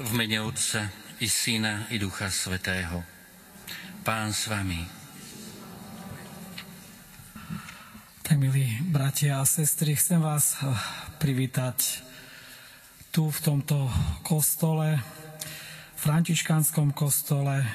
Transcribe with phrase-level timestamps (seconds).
[0.00, 0.88] V mene Otca
[1.20, 3.04] i Syna i Ducha Svetého.
[4.00, 4.80] Pán s vami.
[8.24, 10.72] Tak milí bratia a sestry, chcem vás eh,
[11.20, 12.08] privítať
[13.12, 13.92] tu v tomto
[14.24, 14.96] kostole,
[16.00, 17.66] františkánskom kostole e,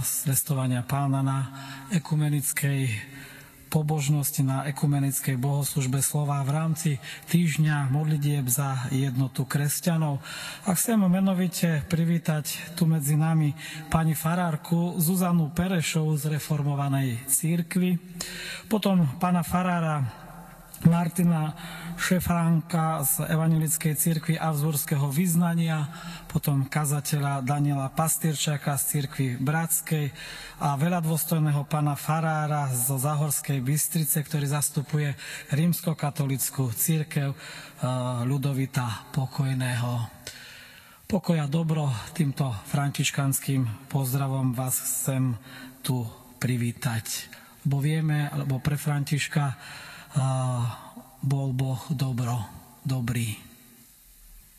[0.00, 1.38] zvestovania pána na
[1.90, 2.86] ekumenickej
[3.68, 6.90] pobožnosť na ekumenickej bohoslužbe slova v rámci
[7.28, 10.24] týždňa modlitieb za jednotu kresťanov.
[10.64, 13.52] A chcem menovite privítať tu medzi nami
[13.92, 18.00] pani farárku Zuzanu Perešovu z reformovanej církvy,
[18.66, 20.27] potom pána farára
[20.86, 21.58] Martina
[21.98, 25.90] Šefránka z Evangelickej církvy Avzburského vyznania,
[26.30, 30.14] potom kazateľa Daniela Pastierčáka z církvy Bratskej
[30.62, 35.18] a veľa dôstojného pána Farára zo Zahorskej Bystrice, ktorý zastupuje
[35.50, 37.38] rímskokatolickú církev eh,
[38.22, 40.06] Ľudovita Pokojného.
[41.08, 45.34] Pokoja dobro týmto františkanským pozdravom vás chcem
[45.82, 46.04] tu
[46.38, 47.32] privítať.
[47.66, 49.56] Bo vieme, alebo pre Františka
[51.22, 52.42] bol Boh dobro,
[52.82, 53.38] dobrý.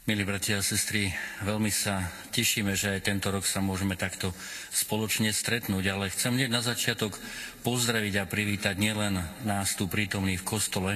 [0.10, 1.14] Milí bratia a sestry,
[1.46, 4.34] veľmi sa tešíme, že aj tento rok sa môžeme takto
[4.74, 7.14] spoločne stretnúť, ale chcem hneď na začiatok
[7.62, 10.92] pozdraviť a privítať nielen nás tu prítomných v kostole,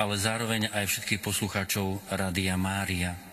[0.00, 3.29] ale zároveň aj všetkých poslucháčov Rádia Mária.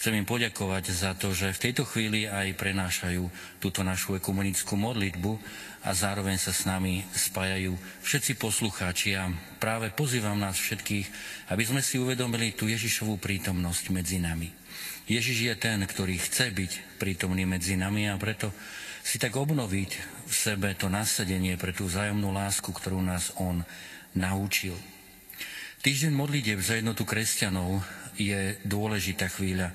[0.00, 3.20] Chcem im poďakovať za to, že v tejto chvíli aj prenášajú
[3.60, 5.36] túto našu ekumenickú modlitbu
[5.84, 9.28] a zároveň sa s nami spájajú všetci poslucháči a
[9.60, 11.04] práve pozývam nás všetkých,
[11.52, 14.48] aby sme si uvedomili tú Ježišovú prítomnosť medzi nami.
[15.04, 18.56] Ježiš je ten, ktorý chce byť prítomný medzi nami a preto
[19.04, 19.90] si tak obnoviť
[20.24, 23.60] v sebe to nasadenie pre tú vzájomnú lásku, ktorú nás On
[24.16, 24.80] naučil.
[25.84, 29.70] Týždeň modlitev za jednotu kresťanov je dôležitá chvíľa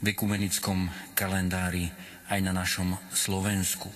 [0.00, 1.88] v ekumenickom kalendári
[2.28, 3.88] aj na našom Slovensku.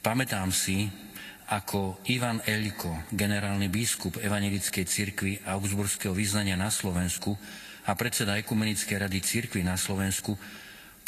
[0.00, 0.88] Pamätám si,
[1.48, 7.32] ako Ivan Eliko, generálny biskup Evangelickej cirkvi Augsburského vyznania na Slovensku
[7.88, 10.36] a predseda Ekumenickej rady cirkvi na Slovensku,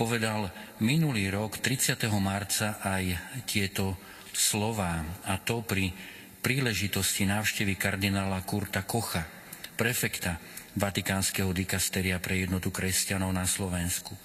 [0.00, 0.48] povedal
[0.80, 2.08] minulý rok 30.
[2.16, 3.04] marca aj
[3.44, 4.00] tieto
[4.32, 5.92] slová, a to pri
[6.40, 9.28] príležitosti návštevy kardinála Kurta Kocha,
[9.76, 10.40] prefekta
[10.80, 14.16] Vatikánskeho dikasteria pre jednotu kresťanov na Slovensku.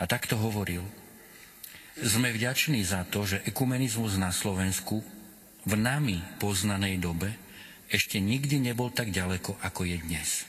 [0.00, 0.80] A takto hovoril–
[2.00, 5.04] sme vďační za to, že ekumenizmus na Slovensku
[5.68, 7.36] v nami poznanej dobe
[7.92, 10.48] ešte nikdy nebol tak ďaleko, ako je dnes.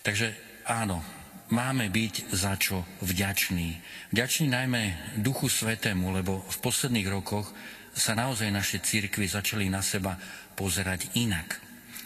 [0.00, 0.32] Takže
[0.64, 1.04] áno,
[1.52, 3.82] máme byť za čo vďační.
[4.14, 4.82] Vďační najmä
[5.20, 7.50] Duchu Svetému, lebo v posledných rokoch
[7.92, 10.16] sa naozaj naše církvy začali na seba
[10.56, 11.63] pozerať inak.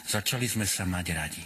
[0.08, 1.44] Začali sme sa mať radi.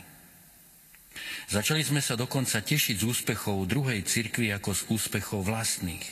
[1.50, 6.06] Začali sme sa dokonca tešiť z úspechov druhej cirkvi ako z úspechov vlastných.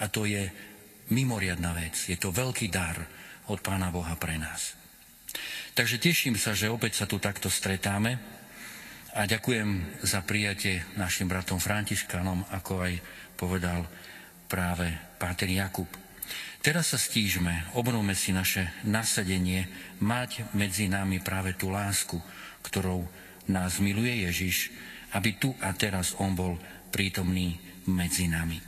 [0.00, 0.48] A to je
[1.12, 1.94] mimoriadná vec.
[2.08, 2.96] Je to veľký dar
[3.52, 4.72] od Pána Boha pre nás.
[5.76, 8.16] Takže teším sa, že opäť sa tu takto stretáme
[9.12, 12.92] a ďakujem za prijatie našim bratom Františkanom, ako aj
[13.36, 13.84] povedal
[14.48, 14.88] práve
[15.20, 16.05] Páter Jakub.
[16.66, 19.70] Teraz sa stížme, obnovme si naše nasadenie,
[20.02, 22.18] mať medzi nami práve tú lásku,
[22.66, 23.06] ktorou
[23.46, 24.74] nás miluje Ježiš,
[25.14, 26.58] aby tu a teraz On bol
[26.90, 27.54] prítomný
[27.86, 28.58] medzi nami.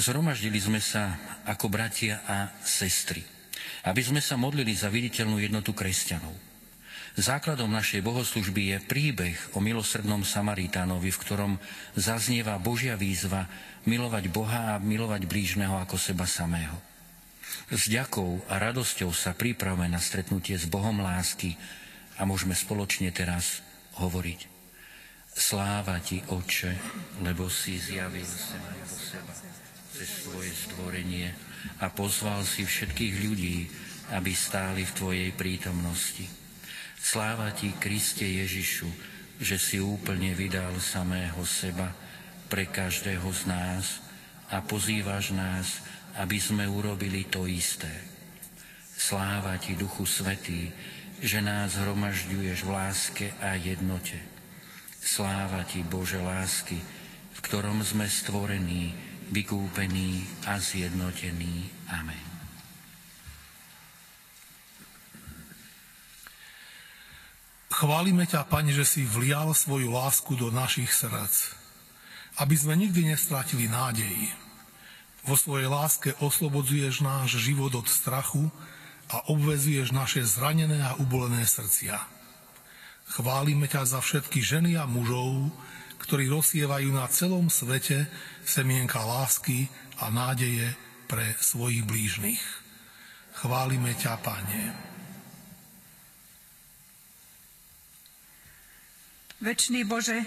[0.00, 3.20] Zhromaždili sme sa ako bratia a sestry,
[3.84, 6.32] aby sme sa modlili za viditeľnú jednotu kresťanov.
[7.20, 11.52] Základom našej bohoslužby je príbeh o milosrdnom Samaritánovi, v ktorom
[11.98, 13.44] zaznieva Božia výzva
[13.88, 16.76] milovať Boha a milovať blížneho ako seba samého.
[17.70, 21.54] S ďakou a radosťou sa pripravme na stretnutie s Bohom lásky,
[22.20, 23.64] a môžeme spoločne teraz
[23.96, 24.44] hovoriť.
[25.32, 26.76] Sláva ti, Oče,
[27.24, 29.32] lebo si zjavil sa na seba
[29.96, 31.32] cez tvoje stvorenie
[31.80, 33.58] a pozval si všetkých ľudí,
[34.12, 36.28] aby stáli v tvojej prítomnosti.
[37.00, 38.90] Sláva ti, Kriste Ježišu,
[39.40, 41.88] že si úplne vydal samého seba
[42.50, 44.02] pre každého z nás
[44.50, 45.78] a pozývaš nás,
[46.18, 47.90] aby sme urobili to isté.
[48.98, 50.74] Sláva ti, Duchu Svetý,
[51.22, 54.18] že nás hromažďuješ v láske a jednote.
[55.00, 56.76] Sláva Ti, Bože lásky,
[57.32, 58.92] v ktorom sme stvorení,
[59.32, 61.72] vykúpení a zjednotení.
[61.88, 62.26] Amen.
[67.72, 71.59] Chválime ťa, Pane, že si vlial svoju lásku do našich srdc,
[72.40, 74.32] aby sme nikdy nestratili nádej.
[75.28, 78.48] Vo svojej láske oslobodzuješ náš život od strachu,
[79.10, 81.98] a obvezuješ naše zranené a ubolené srdcia.
[83.10, 85.50] Chválime ťa za všetky ženy a mužov,
[85.98, 88.06] ktorí rozsievajú na celom svete
[88.46, 89.66] semienka lásky
[89.98, 90.78] a nádeje
[91.10, 92.40] pre svojich blížnych.
[93.42, 94.62] Chválime ťa, Pane.
[99.42, 100.22] Večný Bože,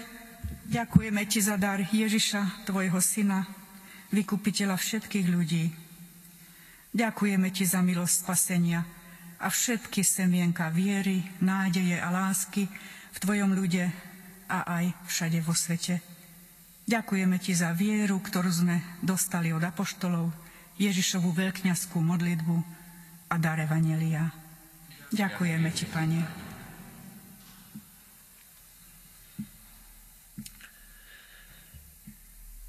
[0.68, 3.48] ďakujeme Ti za dar Ježiša, Tvojho Syna,
[4.12, 5.64] vykupiteľa všetkých ľudí.
[6.94, 8.86] Ďakujeme Ti za milosť spasenia
[9.42, 12.70] a všetky semienka viery, nádeje a lásky
[13.12, 13.90] v Tvojom ľude
[14.46, 15.98] a aj všade vo svete.
[16.84, 20.30] Ďakujeme Ti za vieru, ktorú sme dostali od apoštolov,
[20.76, 22.56] Ježišovú veľkňaskú modlitbu
[23.30, 24.30] a dar Evangelia.
[25.14, 26.43] Ďakujeme Ti, Pane.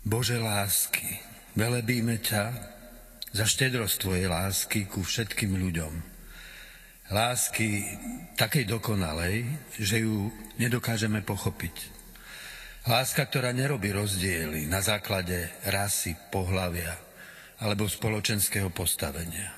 [0.06, 1.18] Bože lásky,
[1.58, 2.54] velebíme ťa
[3.34, 5.94] za štedrosť Tvojej lásky ku všetkým ľuďom.
[7.10, 7.90] Lásky
[8.38, 9.50] takej dokonalej,
[9.82, 10.30] že ju
[10.62, 11.90] nedokážeme pochopiť.
[12.86, 16.94] Láska, ktorá nerobí rozdiely na základe rasy, pohlavia
[17.66, 19.58] alebo spoločenského postavenia.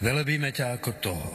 [0.00, 1.32] Velebíme ťa ako toho,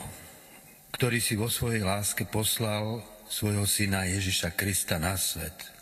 [0.89, 5.69] ktorý si vo svojej láske poslal svojho syna Ježiša Krista na svet–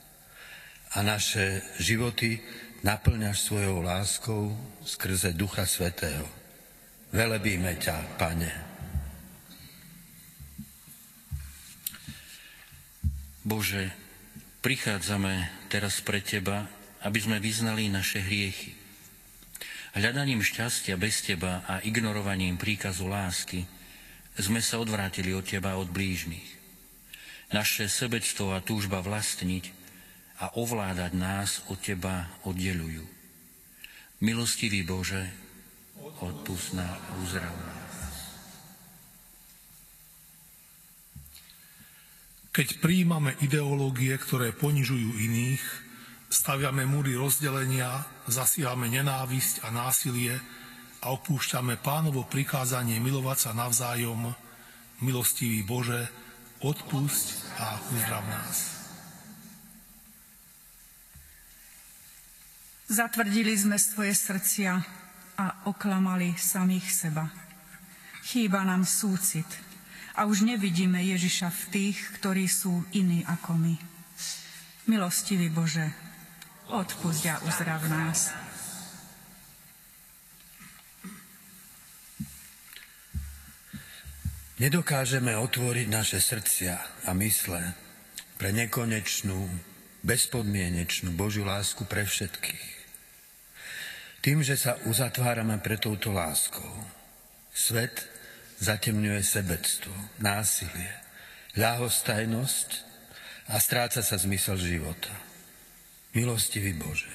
[0.92, 2.44] a naše životy
[2.84, 4.52] naplňaš svojou láskou
[4.84, 6.28] skrze Ducha Svetého.
[7.16, 8.52] Velebíme ťa, Pane.
[13.42, 13.90] Bože,
[14.60, 16.68] prichádzame teraz pre Teba,
[17.02, 18.76] aby sme vyznali naše hriechy.
[19.96, 23.68] Hľadaním šťastia bez Teba a ignorovaním príkazu lásky
[24.40, 26.60] sme sa odvrátili od Teba od blížnych.
[27.52, 29.81] Naše sebectvo a túžba vlastniť
[30.42, 33.06] a ovládať nás od Teba oddelujú.
[34.26, 35.30] Milostivý Bože,
[36.22, 36.86] odpust na
[37.22, 37.54] uzdrav
[42.52, 45.64] Keď príjmame ideológie, ktoré ponižujú iných,
[46.28, 50.36] staviame múry rozdelenia, zasíhame nenávisť a násilie
[51.00, 54.36] a opúšťame pánovo prikázanie milovať sa navzájom,
[55.00, 56.12] milostivý Bože,
[56.60, 58.71] odpusť a uzdrav nás.
[62.92, 64.76] Zatvrdili sme svoje srdcia
[65.40, 67.32] a oklamali samých seba.
[68.28, 69.48] Chýba nám súcit
[70.12, 73.76] a už nevidíme Ježiša v tých, ktorí sú iní ako my.
[74.92, 75.88] Milostivý Bože,
[76.68, 78.36] odpusť a uzdrav nás.
[84.60, 87.72] Nedokážeme otvoriť naše srdcia a mysle
[88.36, 89.48] pre nekonečnú,
[90.04, 92.81] bezpodmienečnú Božiu lásku pre všetkých.
[94.22, 96.70] Tým, že sa uzatvárame pre touto láskou,
[97.50, 98.06] svet
[98.62, 99.90] zatemňuje sebectvo,
[100.22, 100.94] násilie,
[101.58, 102.70] ľahostajnosť
[103.50, 105.10] a stráca sa zmysel života.
[106.14, 107.10] Milostivý Bože,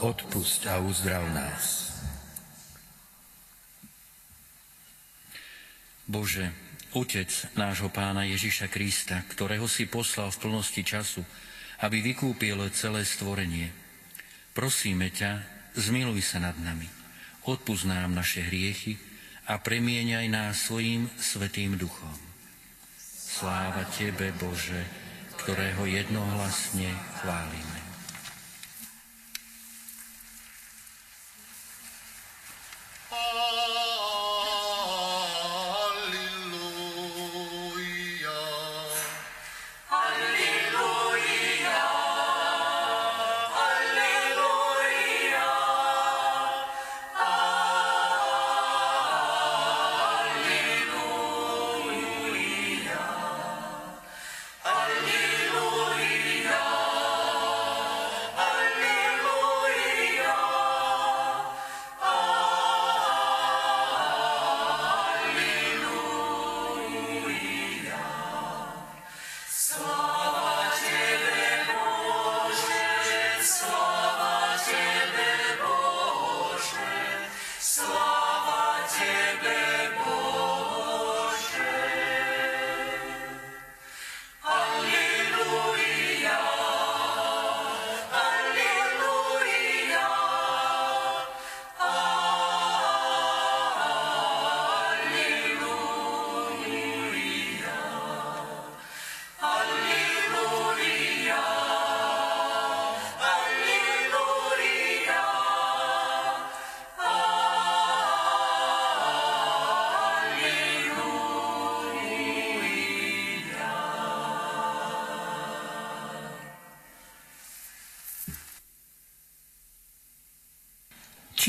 [0.00, 1.92] odpusť a uzdrav nás.
[6.08, 6.48] Bože,
[6.92, 11.24] Otec nášho pána Ježiša Krista, ktorého si poslal v plnosti času,
[11.80, 13.72] aby vykúpil celé stvorenie,
[14.52, 16.86] prosíme ťa, zmiluj sa nad nami,
[17.44, 18.96] odpúsť nám naše hriechy
[19.50, 22.14] a premieňaj nás svojim svetým duchom.
[23.32, 24.86] Sláva Tebe, Bože,
[25.42, 27.81] ktorého jednohlasne chválime.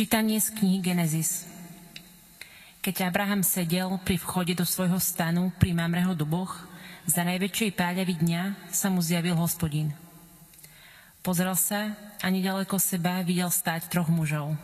[0.03, 1.47] Čítanie z knihy Genesis.
[2.83, 6.67] Keď Abraham sedel pri vchode do svojho stanu pri Mamreho duboch,
[7.07, 9.95] za najväčšej páľavy dňa sa mu zjavil hospodin.
[11.23, 14.59] Pozrel sa a nedaleko seba videl stáť troch mužov.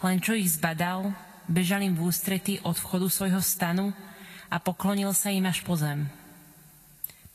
[0.00, 1.12] Len čo ich zbadal,
[1.44, 3.92] bežal im v ústrety od vchodu svojho stanu
[4.48, 6.08] a poklonil sa im až po zem.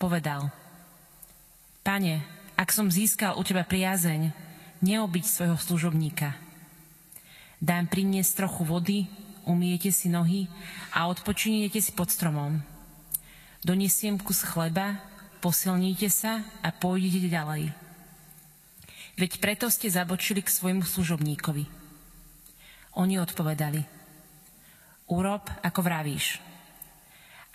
[0.01, 0.49] Povedal,
[1.85, 2.25] Pane,
[2.57, 4.33] ak som získal u teba priazeň,
[4.81, 6.33] neobiť svojho služobníka–
[7.63, 8.97] Dám priniesť trochu vody,
[9.47, 10.51] umiete si nohy
[10.91, 12.59] a odpočiniete si pod stromom.
[13.63, 14.99] Donesiem kus chleba,
[15.39, 17.71] posilníte sa a pôjdete ďalej.
[19.15, 21.63] Veď preto ste zabočili k svojmu služobníkovi.
[22.99, 23.79] Oni odpovedali,
[25.07, 26.43] urob, ako vravíš.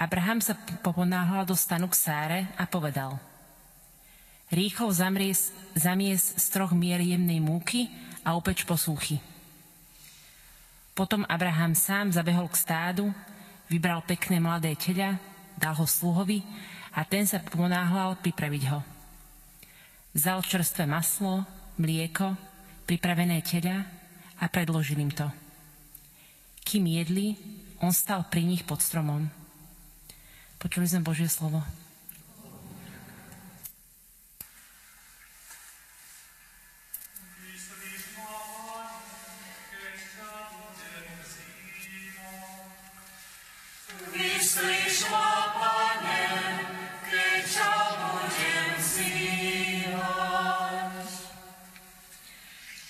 [0.01, 3.21] Abraham sa poponáhľal do stanu k Sáre a povedal,
[4.49, 5.53] rýchlo zamies,
[6.33, 7.93] z troch mier jemnej múky
[8.25, 9.21] a upeč posúchy.
[10.99, 13.15] Potom Abraham sám zabehol k stádu,
[13.71, 15.15] vybral pekné mladé teľa,
[15.55, 16.43] dal ho sluhovi
[16.91, 18.83] a ten sa ponáhľal pripraviť ho.
[20.11, 21.47] Vzal čerstvé maslo,
[21.79, 22.35] mlieko,
[22.83, 23.87] pripravené teľa
[24.43, 25.31] a predložil im to.
[26.67, 27.39] Kým jedli,
[27.79, 29.31] on stal pri nich pod stromom.
[30.59, 31.63] Počuli sme Božie slovo.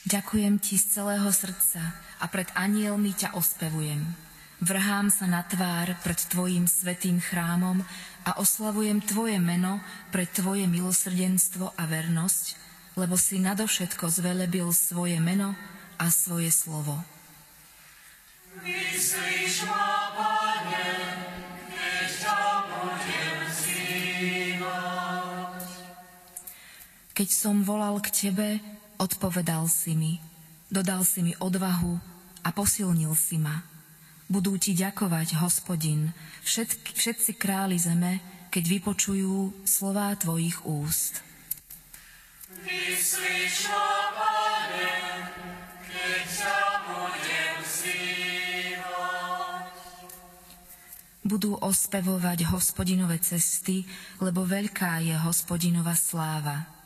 [0.08, 4.16] Ďakujem ti z celého srdca a pred anielmi ťa ospevujem.
[4.64, 7.84] Vrhám sa na tvár pred tvojim svetým chrámom
[8.24, 12.56] a oslavujem tvoje meno pre tvoje milosrdenstvo a vernosť,
[12.96, 15.52] lebo si nadovšetko zvelebil svoje meno
[16.00, 17.04] a svoje slovo.
[18.64, 20.47] Vyslíš ma,
[27.18, 28.62] Keď som volal k Tebe,
[28.98, 30.18] Odpovedal si mi,
[30.66, 31.94] dodal si mi odvahu
[32.42, 33.62] a posilnil si ma.
[34.26, 36.10] Budú ti ďakovať, hospodin,
[36.42, 38.18] všetky, všetci králi zeme,
[38.50, 41.22] keď vypočujú slová tvojich úst.
[42.66, 43.86] Vyslíš ma,
[44.18, 44.90] Pane,
[45.86, 46.58] keď ťa
[46.90, 47.56] budem
[51.22, 53.86] Budú ospevovať hospodinové cesty,
[54.18, 56.77] lebo veľká je hospodinova sláva.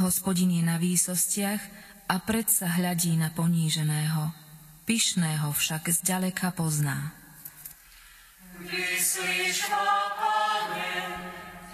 [0.00, 1.60] Hospodin je na výsostiach
[2.08, 4.32] a predsa hľadí na poníženého.
[4.88, 7.12] Pyšného však zďaleka pozná.
[8.56, 10.96] Vyslíš ma, Pane,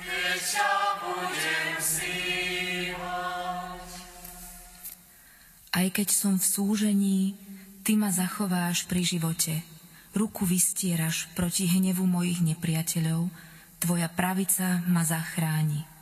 [0.02, 0.72] keď ťa
[1.04, 1.68] budem
[5.78, 7.20] Aj keď som v súžení,
[7.86, 9.62] Ty ma zachováš pri živote.
[10.12, 13.30] Ruku vystieraš proti hnevu mojich nepriateľov,
[13.78, 15.97] Tvoja pravica ma zachráni.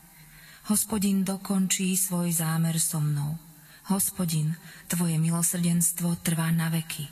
[0.66, 3.38] Hospodin dokončí svoj zámer so mnou.
[3.86, 4.58] Hospodin,
[4.90, 7.06] Tvoje milosrdenstvo trvá na veky.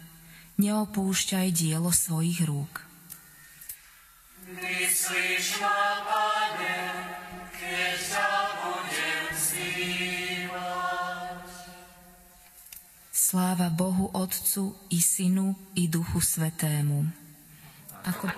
[0.59, 2.83] Neopúšťaj dielo svojich rúk.
[4.59, 6.79] Myslíš ma, Pane,
[7.55, 9.25] keď ťa budem
[13.15, 17.07] Sláva Bohu Otcu i Synu i Duchu Svetému.
[18.03, 18.31] Ako...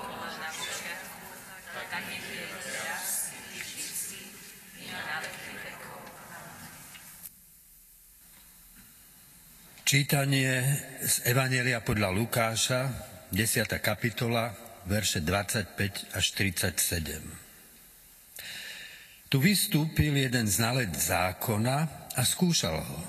[9.86, 12.90] Čítanie z Evanielia podľa Lukáša,
[13.30, 13.70] 10.
[13.78, 14.50] kapitola,
[14.82, 19.30] verše 25 až 37.
[19.30, 23.00] Tu vystúpil jeden znalec zákona a skúšal ho.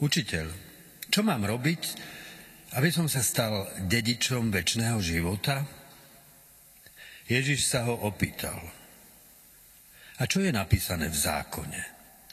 [0.00, 0.48] Učiteľ,
[1.12, 1.82] čo mám robiť,
[2.80, 5.60] aby som sa stal dedičom väčšného života?
[7.28, 8.64] Ježiš sa ho opýtal.
[10.16, 11.80] A čo je napísané v zákone?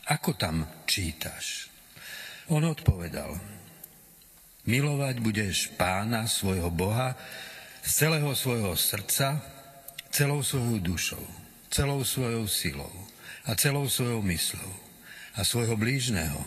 [0.08, 1.71] Ako tam čítaš?
[2.52, 3.32] On odpovedal,
[4.68, 7.16] milovať budeš pána svojho Boha
[7.80, 9.40] z celého svojho srdca,
[10.12, 11.24] celou svojou dušou,
[11.72, 12.92] celou svojou silou
[13.48, 14.72] a celou svojou myslou
[15.40, 16.44] a svojho blížneho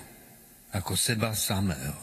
[0.76, 1.96] ako seba samého.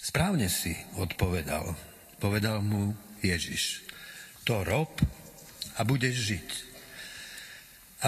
[0.00, 1.68] Správne si odpovedal,
[2.16, 3.84] povedal mu Ježiš.
[4.48, 4.88] To rob
[5.76, 6.48] a budeš žiť.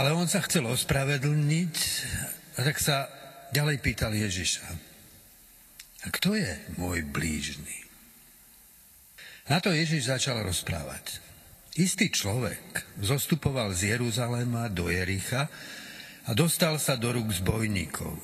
[0.00, 1.74] Ale on sa chcel ospravedlniť,
[2.56, 3.15] a tak sa
[3.52, 4.66] ďalej pýtal Ježiša,
[6.06, 7.82] a kto je môj blížny?
[9.50, 11.18] Na to Ježiš začal rozprávať.
[11.76, 12.62] Istý človek
[13.02, 15.50] zostupoval z Jeruzaléma do Jericha
[16.26, 18.16] a dostal sa do rúk zbojníkov.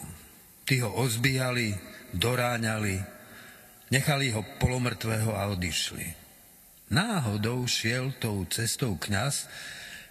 [0.63, 1.75] Tí ho ozbíjali,
[2.15, 2.97] doráňali,
[3.91, 6.07] nechali ho polomrtvého a odišli.
[6.91, 9.51] Náhodou šiel tou cestou kňaz,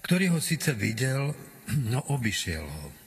[0.05, 1.33] ktorý ho síce videl,
[1.87, 3.00] no obišiel ho.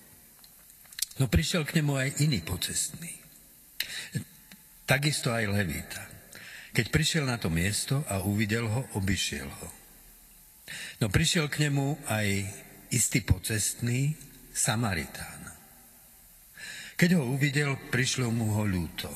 [1.22, 3.14] No prišiel k nemu aj iný pocestný.
[4.84, 6.02] Takisto aj Levita.
[6.74, 9.68] Keď prišiel na to miesto a uvidel ho, obišiel ho.
[10.98, 12.28] No prišiel k nemu aj
[12.90, 14.18] istý pocestný
[14.50, 15.54] Samaritán.
[16.98, 19.10] Keď ho uvidel, prišlo mu ho ľúto.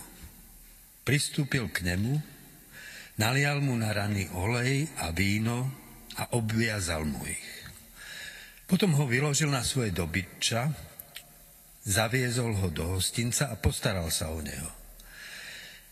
[1.03, 2.15] Pristúpil k nemu,
[3.19, 5.67] nalial mu na rany olej a víno
[6.15, 7.51] a obviazal mu ich.
[8.71, 10.88] Potom ho vyložil na svoje dobytča,
[11.85, 14.71] zaviezol ho do hostinca a postaral sa o neho.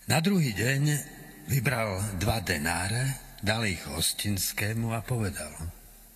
[0.06, 0.82] Na druhý deň
[1.50, 5.50] vybral dva denáre, dal ich hostinskému a povedal,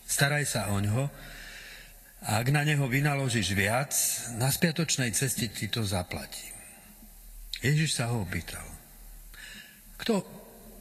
[0.06, 1.06] staraj sa o ňoho,
[2.20, 3.92] a ak na neho vynaložíš viac,
[4.36, 6.52] na spiatočnej ceste ti to zaplatím.
[7.64, 8.64] Ježiš sa ho opýtal.
[9.96, 10.20] Kto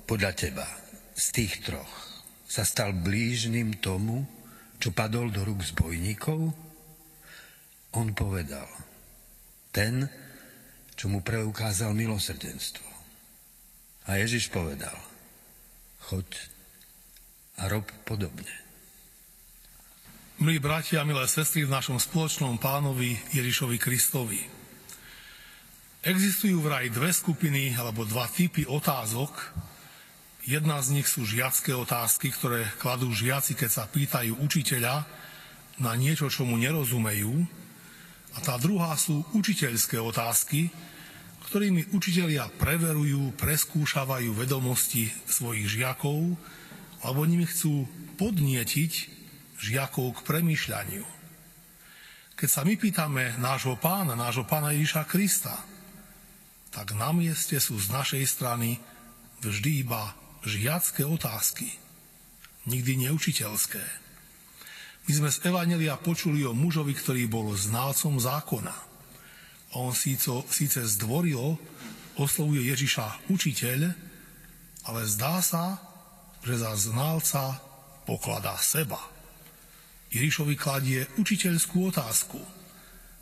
[0.03, 0.67] podľa teba
[1.15, 1.91] z tých troch
[2.43, 4.27] sa stal blížnym tomu,
[4.79, 6.68] čo padol do rúk zbojníkov?
[7.97, 8.69] On povedal,
[9.73, 10.05] ten,
[10.93, 12.85] čo mu preukázal milosrdenstvo.
[14.09, 14.93] A Ježiš povedal,
[16.09, 16.25] choď
[17.59, 18.51] a rob podobne.
[20.39, 24.39] Milí bratia milé sestry v našom spoločnom pánovi Ježišovi Kristovi.
[25.99, 29.35] Existujú vraj dve skupiny alebo dva typy otázok.
[30.47, 35.03] Jedna z nich sú žiacké otázky, ktoré kladú žiaci, keď sa pýtajú učiteľa
[35.83, 37.58] na niečo, čo mu nerozumejú.
[38.35, 40.69] A tá druhá sú učiteľské otázky,
[41.49, 46.37] ktorými učitelia preverujú, preskúšavajú vedomosti svojich žiakov,
[47.01, 47.89] alebo nimi chcú
[48.21, 48.93] podnietiť
[49.57, 51.05] žiakov k premýšľaniu.
[52.37, 55.57] Keď sa my pýtame nášho pána, nášho pána Ježiša Krista,
[56.69, 58.77] tak na mieste sú z našej strany
[59.41, 60.13] vždy iba
[60.45, 61.67] žiacké otázky,
[62.69, 63.81] nikdy neučiteľské.
[65.09, 68.77] My sme z Evanelia počuli o mužovi, ktorý bol znalcom zákona.
[69.73, 71.57] On síce, síce zdvorilo
[72.13, 73.89] oslovuje Ježiša učiteľ,
[74.85, 75.81] ale zdá sa,
[76.45, 77.57] že za znalca
[78.05, 79.01] pokladá seba.
[80.13, 82.37] Ježišovi kladie učiteľskú otázku.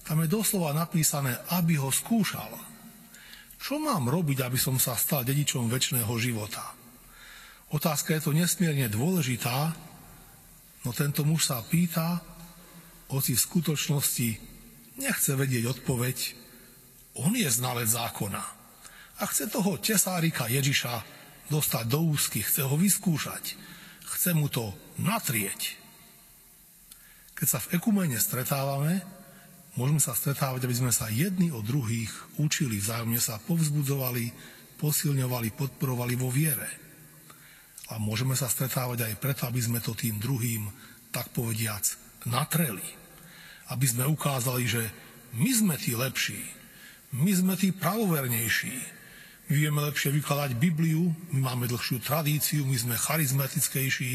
[0.04, 2.52] Tam je doslova napísané, aby ho skúšal.
[3.63, 6.67] Čo mám robiť, aby som sa stal dedičom väčšného života?
[7.71, 9.87] Otázka je to nesmierne dôležitá,
[10.86, 12.22] no tento muž sa pýta,
[13.08, 14.30] hoci v skutočnosti
[15.00, 16.18] nechce vedieť odpoveď,
[17.18, 18.44] on je znalec zákona
[19.18, 21.02] a chce toho tesárika Ježiša
[21.50, 23.58] dostať do úzky, chce ho vyskúšať,
[24.06, 25.80] chce mu to natrieť.
[27.38, 29.02] Keď sa v ekumene stretávame,
[29.78, 34.34] môžeme sa stretávať, aby sme sa jedni od druhých učili, vzájomne sa povzbudzovali,
[34.78, 36.87] posilňovali, podporovali vo viere.
[37.88, 40.67] A môžeme sa stretávať aj preto, aby sme to tým druhým,
[41.12, 41.88] tak povediac,
[42.28, 42.84] natreli.
[43.71, 44.84] Aby sme ukázali, že
[45.36, 46.39] my sme tí lepší,
[47.15, 48.76] my sme tí pravovernejší,
[49.47, 54.12] my vieme lepšie vykladať Bibliu, my máme dlhšiu tradíciu, my sme charizmatickejší,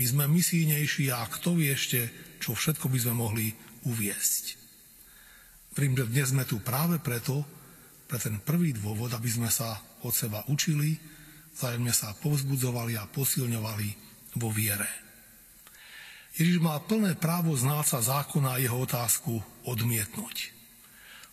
[0.00, 2.08] my sme misijnejší a kto vie ešte,
[2.40, 3.52] čo všetko by sme mohli
[3.84, 4.56] uviesť.
[5.76, 7.44] Vím, že dnes sme tu práve preto,
[8.08, 10.96] pre ten prvý dôvod, aby sme sa od seba učili,
[11.54, 13.88] vzájomne sa povzbudzovali a posilňovali
[14.38, 14.88] vo viere.
[16.38, 20.54] Ježiš má plné právo znáca zákona a jeho otázku odmietnúť.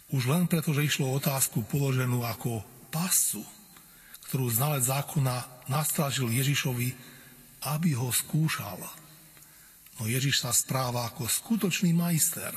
[0.10, 3.44] Už len preto, že išlo o otázku položenú ako pasu,
[4.32, 6.96] ktorú znalec zákona nastražil Ježišovi,
[7.68, 8.80] aby ho skúšal
[9.98, 12.54] No Ježiš sa správa ako skutočný majster.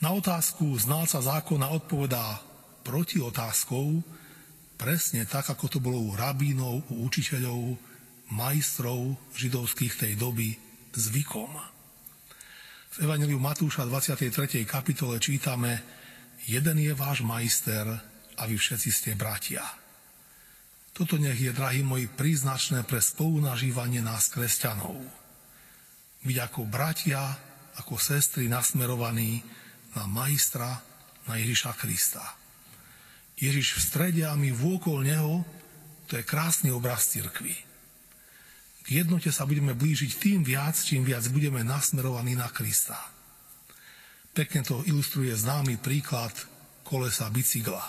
[0.00, 2.40] Na otázku znalca zákona odpovedá
[2.80, 4.00] proti otázkou,
[4.80, 7.76] presne tak, ako to bolo u rabínov, u učiteľov,
[8.32, 10.56] majstrov židovských tej doby
[10.96, 11.52] zvykom.
[12.90, 14.64] V Evangeliu Matúša 23.
[14.64, 15.84] kapitole čítame
[16.48, 17.84] Jeden je váš majster
[18.40, 19.62] a vy všetci ste bratia.
[20.96, 25.20] Toto nech je, drahí moji, príznačné pre spolunažívanie nás kresťanov
[26.20, 27.32] byť ako bratia,
[27.80, 29.40] ako sestry nasmerovaní
[29.96, 30.76] na majstra,
[31.24, 32.39] na Ježiša Krista.
[33.40, 35.42] Ježiš v strede a my vôkol Neho,
[36.04, 37.56] to je krásny obraz cirkvi.
[38.84, 43.00] K jednote sa budeme blížiť tým viac, čím viac budeme nasmerovaní na Krista.
[44.30, 46.32] Pekne to ilustruje známy príklad
[46.86, 47.82] kolesa bicykla.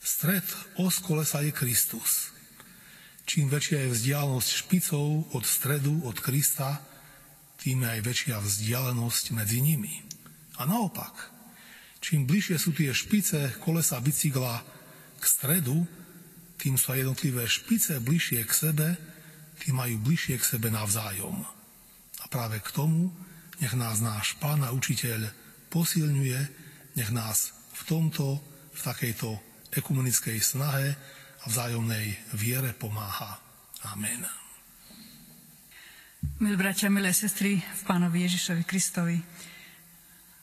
[0.00, 0.46] Stred
[0.80, 2.32] os kolesa je Kristus.
[3.28, 6.82] Čím väčšia je vzdialenosť špicou od stredu, od Krista,
[7.60, 10.02] tým aj väčšia vzdialenosť medzi nimi.
[10.58, 11.29] A naopak,
[12.00, 14.64] Čím bližšie sú tie špice kolesa bicykla
[15.20, 15.84] k stredu,
[16.56, 18.88] tým sú jednotlivé špice bližšie k sebe,
[19.60, 21.44] tým majú bližšie k sebe navzájom.
[22.20, 23.12] A práve k tomu
[23.60, 25.28] nech nás náš pán a učiteľ
[25.68, 26.40] posilňuje,
[26.96, 28.40] nech nás v tomto,
[28.72, 29.28] v takejto
[29.76, 30.96] ekumenickej snahe
[31.40, 33.40] a vzájomnej viere pomáha.
[33.92, 34.24] Amen.
[36.40, 39.16] Milí bratia, milé sestry v Pánovi Ježišovi Kristovi,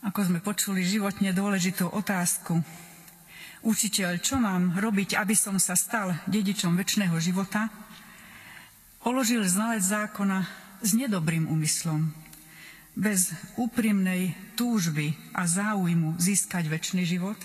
[0.06, 2.62] ako sme počuli životne dôležitú otázku,
[3.66, 7.70] učiteľ, čo mám robiť, aby som sa stal dedičom väčšného života,
[9.02, 10.46] položil znalec zákona
[10.86, 12.14] s nedobrým úmyslom,
[12.98, 17.38] bez úprimnej túžby a záujmu získať väčší život,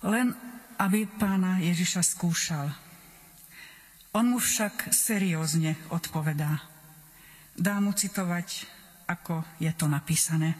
[0.00, 0.32] len
[0.80, 2.68] aby pána Ježiša skúšal.
[4.16, 6.64] On mu však seriózne odpovedá.
[7.52, 8.64] Dá mu citovať,
[9.08, 10.56] ako je to napísané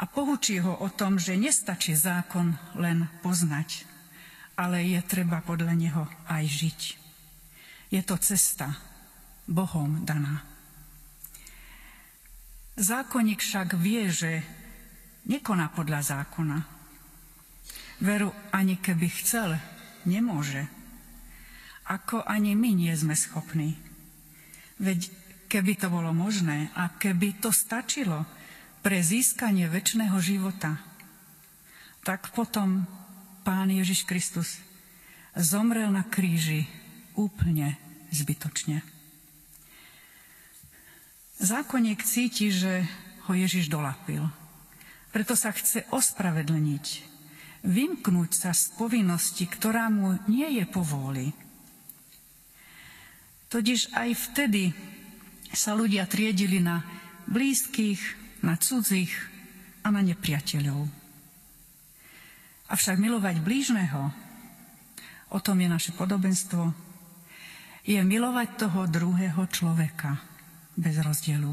[0.00, 3.84] a poučí ho o tom, že nestačí zákon len poznať,
[4.56, 6.80] ale je treba podľa neho aj žiť.
[7.92, 8.80] Je to cesta
[9.44, 10.40] Bohom daná.
[12.80, 14.40] Zákonník však vie, že
[15.28, 16.64] nekoná podľa zákona.
[18.00, 19.60] Veru ani keby chcel,
[20.08, 20.64] nemôže.
[21.84, 23.76] Ako ani my nie sme schopní.
[24.80, 25.12] Veď
[25.52, 28.24] keby to bolo možné a keby to stačilo,
[28.80, 30.80] pre získanie väčšného života,
[32.00, 32.88] tak potom
[33.44, 34.60] Pán Ježiš Kristus
[35.36, 36.64] zomrel na kríži
[37.16, 37.76] úplne
[38.12, 38.80] zbytočne.
[41.40, 42.84] Zákonník cíti, že
[43.28, 44.28] ho Ježiš dolapil.
[45.08, 46.86] Preto sa chce ospravedlniť,
[47.64, 51.32] vymknúť sa z povinnosti, ktorá mu nie je povôli.
[53.50, 54.70] Totiž aj vtedy
[55.50, 56.86] sa ľudia triedili na
[57.26, 59.12] blízkych, na cudzích
[59.84, 60.88] a na nepriateľov.
[62.70, 64.12] Avšak milovať blížneho,
[65.34, 66.70] o tom je naše podobenstvo,
[67.82, 70.20] je milovať toho druhého človeka
[70.78, 71.50] bez rozdielu.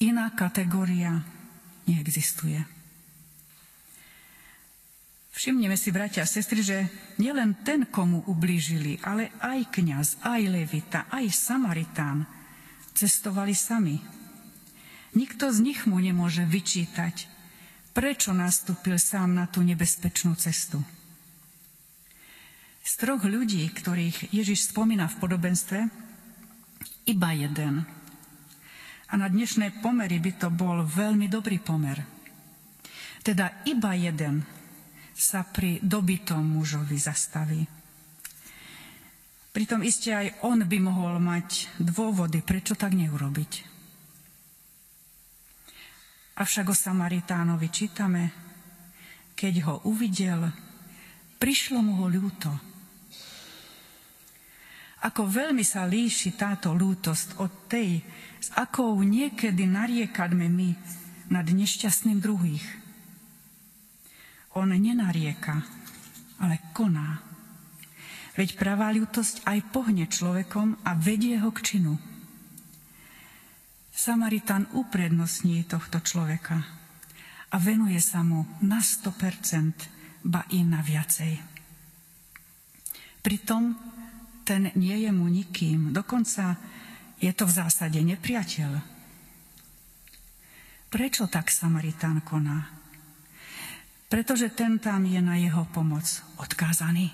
[0.00, 1.22] Iná kategória
[1.86, 2.58] neexistuje.
[5.30, 6.78] Všimneme si, bratia a sestry, že
[7.16, 12.26] nielen ten, komu ublížili, ale aj kňaz, aj levita, aj samaritán
[12.92, 14.19] cestovali sami
[15.10, 17.26] Nikto z nich mu nemôže vyčítať,
[17.90, 20.78] prečo nastúpil sám na tú nebezpečnú cestu.
[22.86, 25.78] Z troch ľudí, ktorých Ježiš spomína v podobenstve,
[27.10, 27.86] iba jeden.
[29.10, 31.98] A na dnešné pomery by to bol veľmi dobrý pomer.
[33.26, 34.46] Teda iba jeden
[35.12, 37.62] sa pri dobitom mužovi zastaví.
[39.50, 43.69] Pritom iste aj on by mohol mať dôvody, prečo tak neurobiť.
[46.38, 48.22] Avšak o Samaritánovi čítame,
[49.34, 50.46] keď ho uvidel,
[51.40, 52.52] prišlo mu ho ľúto.
[55.00, 58.04] Ako veľmi sa líši táto lútosť od tej,
[58.36, 60.70] s akou niekedy nariekadme my
[61.32, 62.66] nad nešťastným druhých.
[64.58, 65.64] On nenarieka,
[66.42, 67.22] ale koná.
[68.36, 72.09] Veď pravá ľútosť aj pohne človekom a vedie ho k činu.
[74.00, 76.56] Samaritan uprednostní tohto človeka
[77.52, 81.36] a venuje sa mu na 100%, ba i na viacej.
[83.20, 83.76] Pritom
[84.48, 86.56] ten nie je mu nikým, dokonca
[87.20, 88.80] je to v zásade nepriateľ.
[90.88, 92.72] Prečo tak Samaritán koná?
[94.08, 96.08] Pretože ten tam je na jeho pomoc
[96.40, 97.12] odkázaný.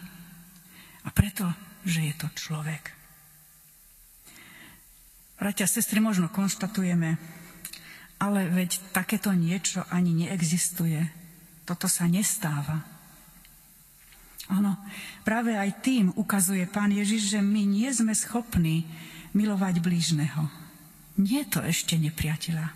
[1.03, 1.51] A preto,
[1.83, 2.95] že je to človek.
[5.37, 7.20] Bratia, sestry, možno konštatujeme,
[8.16, 11.05] ale veď takéto niečo ani neexistuje.
[11.68, 12.81] Toto sa nestáva.
[14.46, 14.79] Áno,
[15.27, 18.87] práve aj tým ukazuje Pán Ježiš, že my nie sme schopní
[19.35, 20.49] milovať blížneho.
[21.18, 22.72] Nie to ešte nepriateľa.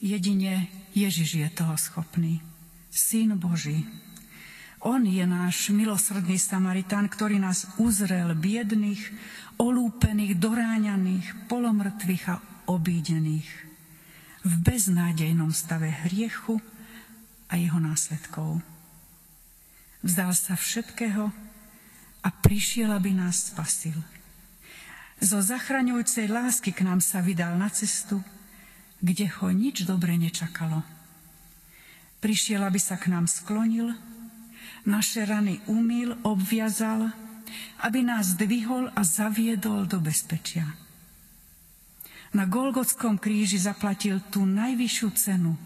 [0.00, 2.40] Jedine Ježiš je toho schopný.
[2.88, 3.84] Syn Boží.
[4.80, 9.12] On je náš milosrdný Samaritán, ktorý nás uzrel biedných,
[9.60, 13.48] olúpených, doráňaných, polomrtvých a obídených
[14.40, 16.64] v beznádejnom stave hriechu
[17.52, 18.64] a jeho následkov.
[20.00, 21.28] Vzdal sa všetkého
[22.24, 24.00] a prišiel, aby nás spasil.
[25.20, 28.24] Zo zachraňujúcej lásky k nám sa vydal na cestu,
[29.04, 30.80] kde ho nič dobre nečakalo.
[32.24, 33.92] Prišiel, aby sa k nám sklonil,
[34.86, 37.12] naše rany umýl, obviazal,
[37.82, 40.68] aby nás dvihol a zaviedol do bezpečia.
[42.30, 45.58] Na Golgotskom kríži zaplatil tú najvyššiu cenu,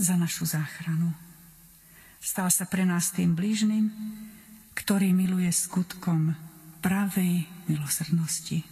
[0.00, 1.12] za našu záchranu.
[2.22, 3.92] Stal sa pre nás tým blížnym,
[4.72, 6.32] ktorý miluje skutkom
[6.80, 8.64] pravej milosrdnosti.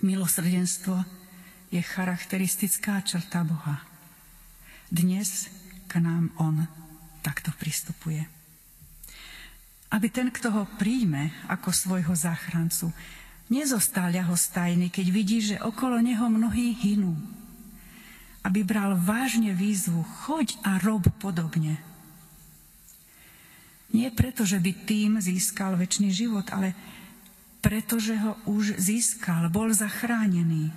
[0.00, 1.02] Milosrdenstvo
[1.74, 3.82] je charakteristická črta Boha.
[4.88, 5.50] Dnes
[5.90, 6.62] k nám On
[7.24, 8.24] takto pristupuje.
[9.94, 12.90] Aby ten, kto ho príjme ako svojho záchrancu,
[13.46, 17.14] nezostal ľahostajný, keď vidí, že okolo neho mnohí hynú.
[18.42, 21.78] Aby bral vážne výzvu, choď a rob podobne.
[23.94, 26.74] Nie preto, že by tým získal väčší život, ale
[27.62, 30.74] preto, že ho už získal, bol zachránený.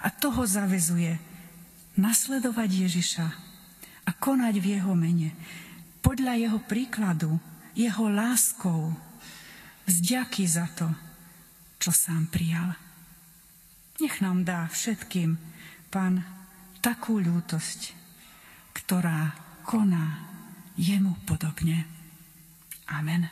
[0.00, 1.20] A to ho zavezuje
[2.00, 3.26] nasledovať Ježiša
[4.08, 5.36] a konať v jeho mene.
[6.00, 7.36] Podľa jeho príkladu,
[7.74, 8.92] jeho láskou,
[9.88, 10.88] vzďaky za to,
[11.78, 12.76] čo sám prijal.
[14.00, 15.52] Nech nám dá všetkým,
[15.92, 16.24] Pán,
[16.80, 17.92] takú ľútosť,
[18.72, 19.36] ktorá
[19.68, 20.24] koná
[20.72, 21.84] jemu podobne.
[22.88, 23.28] Amen.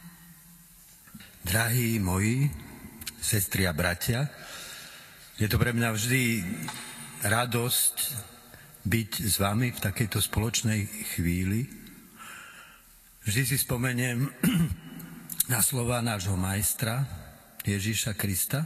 [1.40, 2.52] Drahí moji,
[3.16, 4.28] sestri a bratia,
[5.40, 6.22] je to pre mňa vždy
[7.24, 7.96] radosť
[8.84, 10.84] byť s vami v takejto spoločnej
[11.16, 11.64] chvíli.
[13.20, 14.32] Vždy si spomeniem
[15.52, 17.04] na slova nášho majstra
[17.68, 18.64] Ježíša Krista,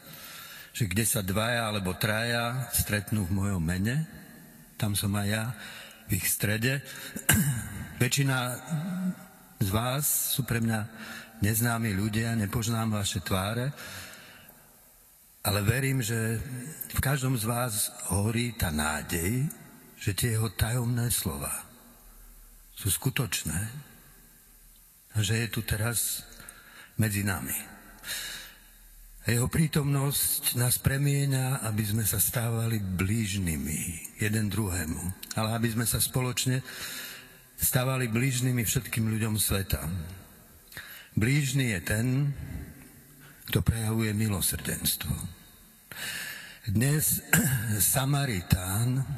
[0.70, 4.06] že kde sa dvaja alebo traja stretnú v mojom mene,
[4.78, 5.44] tam som aj ja
[6.06, 6.86] v ich strede.
[8.02, 8.38] Väčšina
[9.58, 10.80] z vás sú pre mňa
[11.42, 13.74] neznámi ľudia, nepoznám vaše tváre,
[15.42, 16.38] ale verím, že
[16.94, 19.50] v každom z vás horí tá nádej,
[19.98, 21.50] že tie jeho tajomné slova
[22.78, 23.93] sú skutočné
[25.18, 26.26] že je tu teraz
[26.98, 27.54] medzi nami.
[29.24, 33.80] Jeho prítomnosť nás premieňa, aby sme sa stávali blížnymi
[34.20, 35.00] jeden druhému,
[35.40, 36.60] ale aby sme sa spoločne
[37.56, 39.80] stávali blížnymi všetkým ľuďom sveta.
[41.16, 42.06] Blížny je ten,
[43.48, 45.14] kto prejavuje milosrdenstvo.
[46.68, 47.24] Dnes
[47.96, 49.08] Samaritán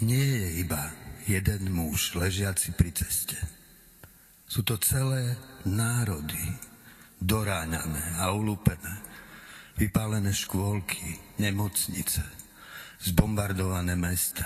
[0.00, 0.88] nie je iba
[1.28, 3.61] jeden muž ležiaci pri ceste.
[4.52, 5.32] Sú to celé
[5.64, 6.36] národy,
[7.16, 9.00] doráňané a ulúpené,
[9.80, 12.20] vypálené škôlky, nemocnice,
[13.00, 14.44] zbombardované mesta.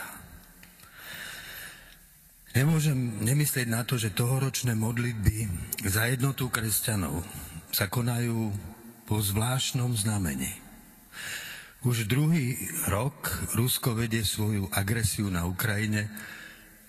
[2.55, 5.51] Nemôžem nemyslieť na to, že tohoročné modlitby
[5.83, 7.27] za jednotu kresťanov
[7.75, 8.55] sa konajú
[9.11, 10.55] po zvláštnom znamení.
[11.83, 12.55] Už druhý
[12.87, 13.27] rok
[13.59, 16.07] Rusko vedie svoju agresiu na Ukrajine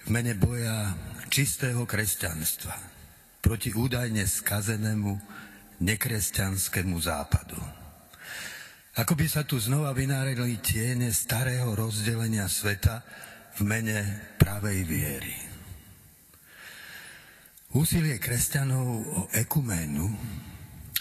[0.05, 0.93] v mene boja
[1.33, 2.96] čistého kresťanstva
[3.41, 5.17] proti údajne skazenému
[5.81, 7.59] nekresťanskému západu.
[8.97, 13.05] Ako by sa tu znova vynárili tiene starého rozdelenia sveta
[13.57, 13.97] v mene
[14.41, 15.35] pravej viery.
[17.77, 20.07] Úsilie kresťanov o ekuménu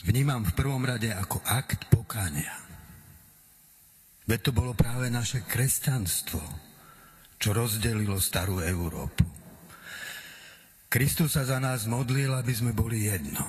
[0.04, 2.52] vnímam v prvom rade ako akt pokania.
[4.28, 6.42] Veď to bolo práve naše kresťanstvo,
[7.40, 9.24] čo rozdelilo starú Európu.
[10.86, 13.42] Kristus sa za nás modlil, aby sme boli jedno.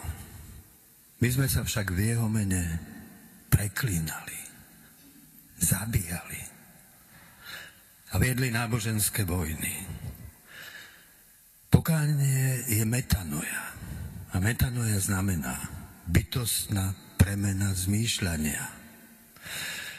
[1.22, 2.82] My sme sa však v jeho mene
[3.50, 4.38] preklínali,
[5.58, 6.42] zabíjali
[8.14, 9.86] a viedli náboženské vojny.
[11.68, 13.64] Pokánie je metanoja.
[14.34, 15.56] A metanoja znamená
[16.08, 18.64] bytostná premena zmýšľania.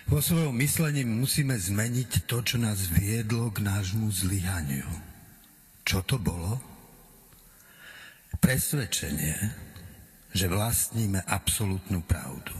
[0.08, 4.88] Vo svojom myslení musíme zmeniť to, čo nás viedlo k nášmu zlyhaniu.
[5.84, 6.77] Čo to bolo?
[8.38, 9.36] Presvedčenie,
[10.32, 12.54] že vlastníme absolútnu pravdu.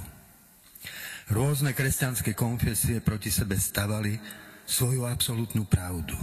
[1.29, 4.17] Rôzne kresťanské konfesie proti sebe stavali
[4.65, 6.17] svoju absolútnu pravdu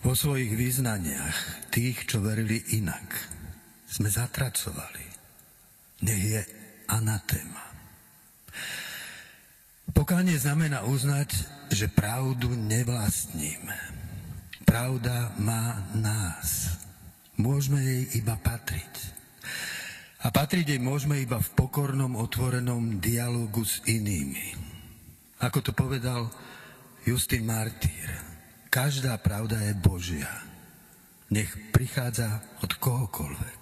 [0.00, 3.08] vo svojich význaniach tých, čo verili inak,
[3.84, 5.04] sme zatracovali.
[6.08, 6.40] Nech je
[6.88, 7.64] anatéma.
[9.92, 11.36] Pokánie znamená uznať,
[11.68, 13.76] že pravdu nevlastníme.
[14.64, 16.79] Pravda má nás.
[17.40, 19.16] Môžeme jej iba patriť.
[20.20, 24.52] A patriť jej môžeme iba v pokornom, otvorenom dialogu s inými.
[25.40, 26.28] Ako to povedal
[27.08, 28.12] Justin Martýr.
[28.68, 30.28] Každá pravda je Božia.
[31.32, 33.60] Nech prichádza od kohokoľvek.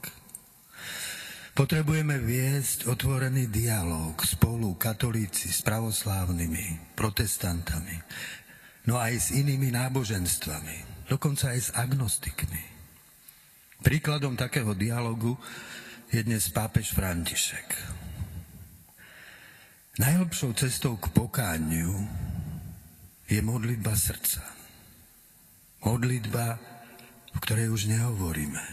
[1.55, 7.99] Potrebujeme viesť otvorený dialog spolu katolíci s pravoslávnymi, protestantami,
[8.91, 12.78] no aj s inými náboženstvami, dokonca aj s agnostikmi.
[13.79, 15.39] Príkladom takého dialogu
[16.11, 17.79] je dnes pápež František.
[20.03, 21.95] Najlepšou cestou k pokániu
[23.31, 24.43] je modlitba srdca.
[25.87, 26.59] modlitba,
[27.35, 28.65] v ktorej už nehovoríme,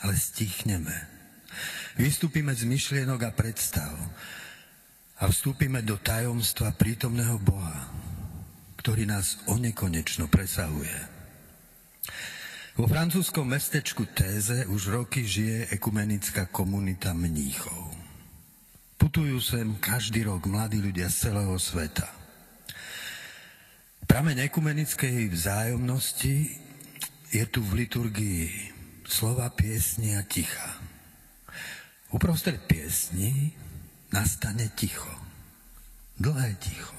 [0.00, 0.96] ale stichneme.
[2.00, 3.92] Vystúpime z myšlienok a predstav
[5.20, 7.92] a vstúpime do tajomstva prítomného Boha,
[8.80, 11.11] ktorý nás onekonečno presahuje.
[12.72, 17.92] Vo francúzskom mestečku Téze už roky žije ekumenická komunita mníchov.
[18.96, 22.08] Putujú sem každý rok mladí ľudia z celého sveta.
[24.08, 26.48] Prameň ekumenickej vzájomnosti
[27.28, 28.48] je tu v liturgii
[29.04, 30.80] slova piesni a ticha.
[32.08, 33.52] Uprostred piesni
[34.16, 35.12] nastane ticho.
[36.16, 36.96] Dlhé ticho.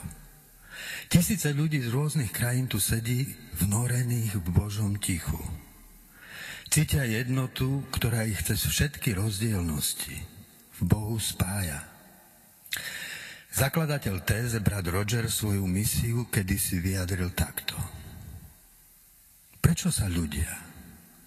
[1.10, 3.26] Tisíce ľudí z rôznych krajín tu sedí
[3.58, 5.63] vnorených v Božom tichu.
[6.74, 10.18] Cítia jednotu, ktorá ich cez všetky rozdielnosti
[10.74, 11.86] v Bohu spája.
[13.54, 17.78] Zakladateľ téze, brat Roger, svoju misiu kedysi vyjadril takto.
[19.62, 20.50] Prečo sa ľudia,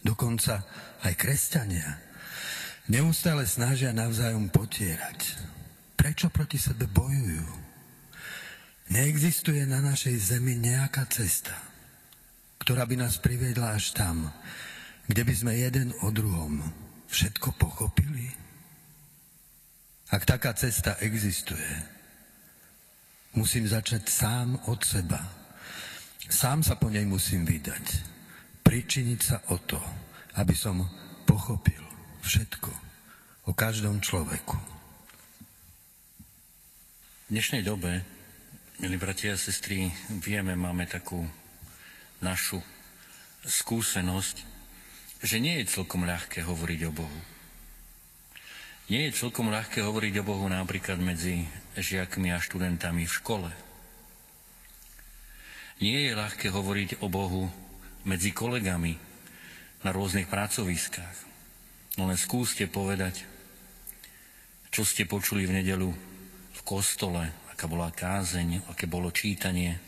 [0.02, 0.66] dokonca
[1.06, 1.94] aj kresťania,
[2.90, 5.30] neustále snažia navzájom potierať?
[5.94, 7.46] Prečo proti sebe bojujú?
[8.90, 11.54] Neexistuje na našej zemi nejaká cesta,
[12.58, 14.26] ktorá by nás priviedla až tam,
[15.06, 16.62] kde by sme jeden o druhom
[17.10, 18.30] všetko pochopili?
[20.10, 21.66] Ak taká cesta existuje,
[23.34, 25.18] musím začať sám od seba.
[26.26, 27.84] Sám sa po nej musím vydať.
[28.62, 29.78] Pričiniť sa o to,
[30.38, 30.82] aby som
[31.26, 31.82] pochopil
[32.22, 32.70] všetko
[33.46, 34.58] o každom človeku.
[37.26, 38.16] V dnešnej dobe
[38.76, 39.88] Milí bratia a sestry,
[40.20, 41.24] vieme, máme takú
[42.20, 42.60] našu
[43.40, 44.44] skúsenosť,
[45.22, 47.20] že nie je celkom ľahké hovoriť o Bohu.
[48.86, 53.50] Nie je celkom ľahké hovoriť o Bohu napríklad medzi žiakmi a študentami v škole.
[55.82, 57.50] Nie je ľahké hovoriť o Bohu
[58.06, 58.96] medzi kolegami
[59.82, 61.16] na rôznych pracoviskách.
[61.98, 63.26] No len skúste povedať,
[64.70, 65.90] čo ste počuli v nedelu
[66.56, 69.80] v kostole aká bola kázeň, aké bolo čítanie.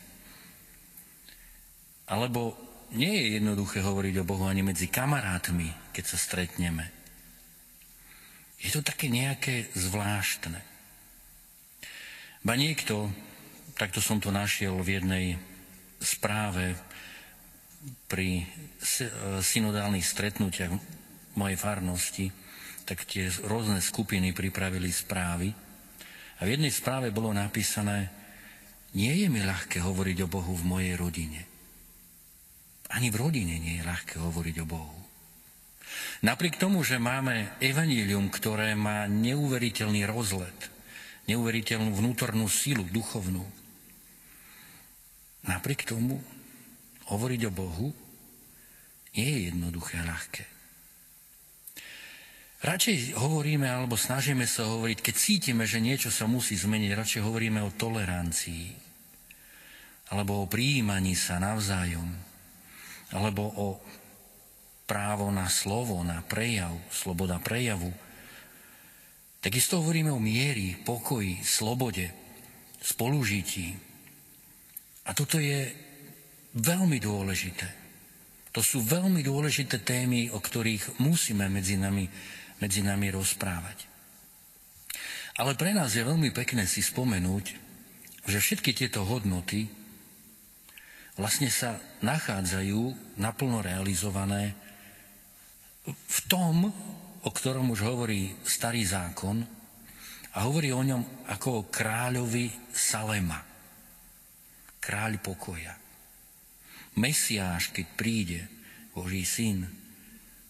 [2.09, 6.89] Alebo nie je jednoduché hovoriť o Bohu ani medzi kamarátmi, keď sa stretneme.
[8.59, 10.59] Je to také nejaké zvláštne.
[12.43, 13.11] Ba niekto,
[13.75, 15.25] takto som to našiel v jednej
[15.99, 16.75] správe
[18.07, 18.47] pri
[19.39, 20.71] synodálnych stretnutiach
[21.35, 22.27] mojej farnosti,
[22.83, 25.53] tak tie rôzne skupiny pripravili správy
[26.39, 28.11] a v jednej správe bolo napísané,
[28.95, 31.48] nie je mi ľahké hovoriť o Bohu v mojej rodine.
[32.89, 34.99] Ani v rodine nie je ľahké hovoriť o Bohu.
[36.25, 40.57] Napriek tomu, že máme evanílium, ktoré má neuveriteľný rozlet,
[41.29, 43.45] neuveriteľnú vnútornú silu, duchovnú,
[45.47, 46.19] napriek tomu
[47.07, 47.87] hovoriť o Bohu
[49.15, 50.45] nie je jednoduché ľahké.
[52.59, 57.63] Radšej hovoríme alebo snažíme sa hovoriť, keď cítime, že niečo sa musí zmeniť, radšej hovoríme
[57.63, 58.67] o tolerancii,
[60.11, 62.28] alebo o prijímaní sa navzájom,
[63.15, 63.67] alebo o
[64.85, 67.93] právo na slovo, na prejav, sloboda prejavu.
[69.39, 72.09] Takisto hovoríme o miery, pokoji, slobode,
[72.81, 73.77] spolužití.
[75.07, 75.69] A toto je
[76.57, 77.67] veľmi dôležité.
[78.53, 82.09] To sú veľmi dôležité témy, o ktorých musíme medzi nami
[82.59, 83.87] medzi nami rozprávať.
[85.39, 87.55] Ale pre nás je veľmi pekné si spomenúť,
[88.27, 89.71] že všetky tieto hodnoty
[91.19, 92.81] vlastne sa nachádzajú
[93.19, 94.55] naplno realizované
[95.83, 96.71] v tom,
[97.19, 99.43] o ktorom už hovorí starý zákon
[100.31, 103.43] a hovorí o ňom ako o kráľovi Salema.
[104.79, 105.75] Kráľ pokoja.
[106.95, 108.41] Mesiáš, keď príde,
[108.95, 109.67] Boží syn,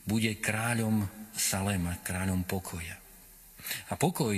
[0.06, 2.94] bude kráľom Salema, kráľom pokoja.
[3.90, 4.38] A pokoj,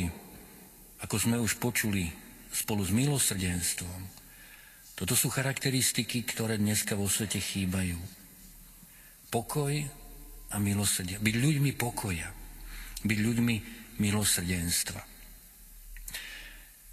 [1.03, 2.07] ako sme už počuli
[2.51, 4.20] spolu s milosrdenstvom,
[4.95, 7.97] toto sú charakteristiky, ktoré dneska vo svete chýbajú.
[9.31, 9.73] Pokoj
[10.51, 11.25] a milosrdenstvo.
[11.25, 12.29] Byť ľuďmi pokoja.
[13.01, 13.55] Byť ľuďmi
[13.97, 15.01] milosrdenstva.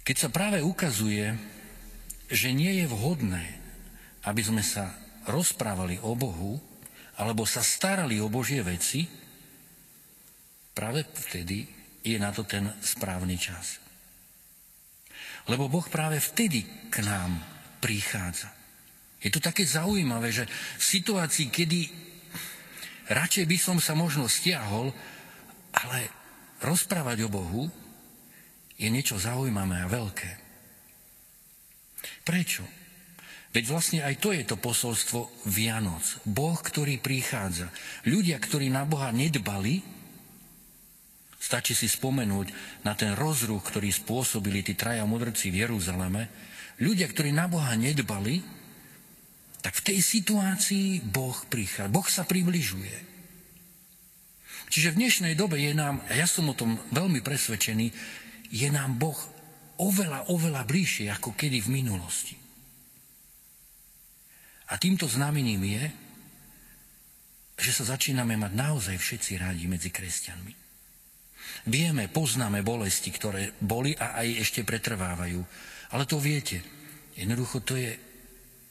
[0.07, 1.37] Keď sa práve ukazuje,
[2.29, 3.45] že nie je vhodné,
[4.25, 4.89] aby sme sa
[5.29, 6.57] rozprávali o Bohu,
[7.19, 9.05] alebo sa starali o Božie veci,
[10.73, 11.67] práve vtedy
[12.01, 13.77] je na to ten správny čas.
[15.51, 18.51] Lebo Boh práve vtedy k nám prichádza.
[19.19, 20.47] Je to také zaujímavé, že
[20.79, 21.79] v situácii, kedy
[23.11, 24.95] radšej by som sa možno stiahol,
[25.75, 26.07] ale
[26.63, 27.67] rozprávať o Bohu
[28.79, 30.31] je niečo zaujímavé a veľké.
[32.23, 32.63] Prečo?
[33.49, 36.05] Veď vlastne aj to je to posolstvo Vianoc.
[36.21, 37.73] Boh, ktorý prichádza.
[38.05, 39.81] Ľudia, ktorí na Boha nedbali,
[41.41, 42.53] stačí si spomenúť
[42.85, 46.29] na ten rozruch, ktorý spôsobili tí traja mudrci v Jeruzaleme,
[46.79, 48.41] ľudia, ktorí na Boha nedbali,
[49.59, 51.91] tak v tej situácii Boh prichádza.
[51.91, 53.11] Boh sa približuje.
[54.69, 57.87] Čiže v dnešnej dobe je nám, a ja som o tom veľmi presvedčený,
[58.49, 59.17] je nám Boh
[59.81, 62.35] oveľa, oveľa bližšie ako kedy v minulosti.
[64.69, 65.83] A týmto znamením je,
[67.59, 70.58] že sa začíname mať naozaj všetci rádi medzi kresťanmi.
[71.67, 75.41] Vieme, poznáme bolesti, ktoré boli a aj ešte pretrvávajú.
[75.91, 76.63] Ale to viete,
[77.19, 77.97] jednoducho to je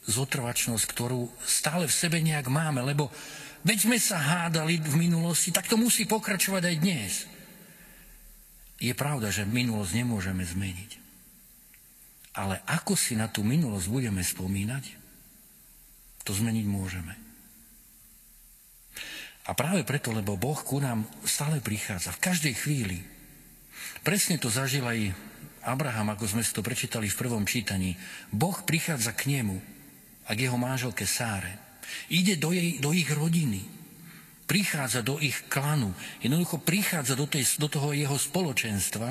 [0.09, 3.13] zotrvačnosť, ktorú stále v sebe nejak máme, lebo
[3.61, 7.13] veď sme sa hádali v minulosti, tak to musí pokračovať aj dnes.
[8.79, 10.91] Je pravda, že minulosť nemôžeme zmeniť.
[12.39, 14.83] Ale ako si na tú minulosť budeme spomínať,
[16.23, 17.28] to zmeniť môžeme.
[19.49, 23.01] A práve preto, lebo Boh ku nám stále prichádza, v každej chvíli.
[24.05, 25.09] Presne to zažil aj
[25.65, 27.97] Abraham, ako sme si to prečítali v prvom čítaní.
[28.29, 29.57] Boh prichádza k nemu
[30.29, 31.57] a k jeho manželke Sáre.
[32.13, 33.65] Ide do, jej, do ich rodiny.
[34.45, 35.97] Prichádza do ich klanu.
[36.21, 39.09] Jednoducho prichádza do, tej, do toho jeho spoločenstva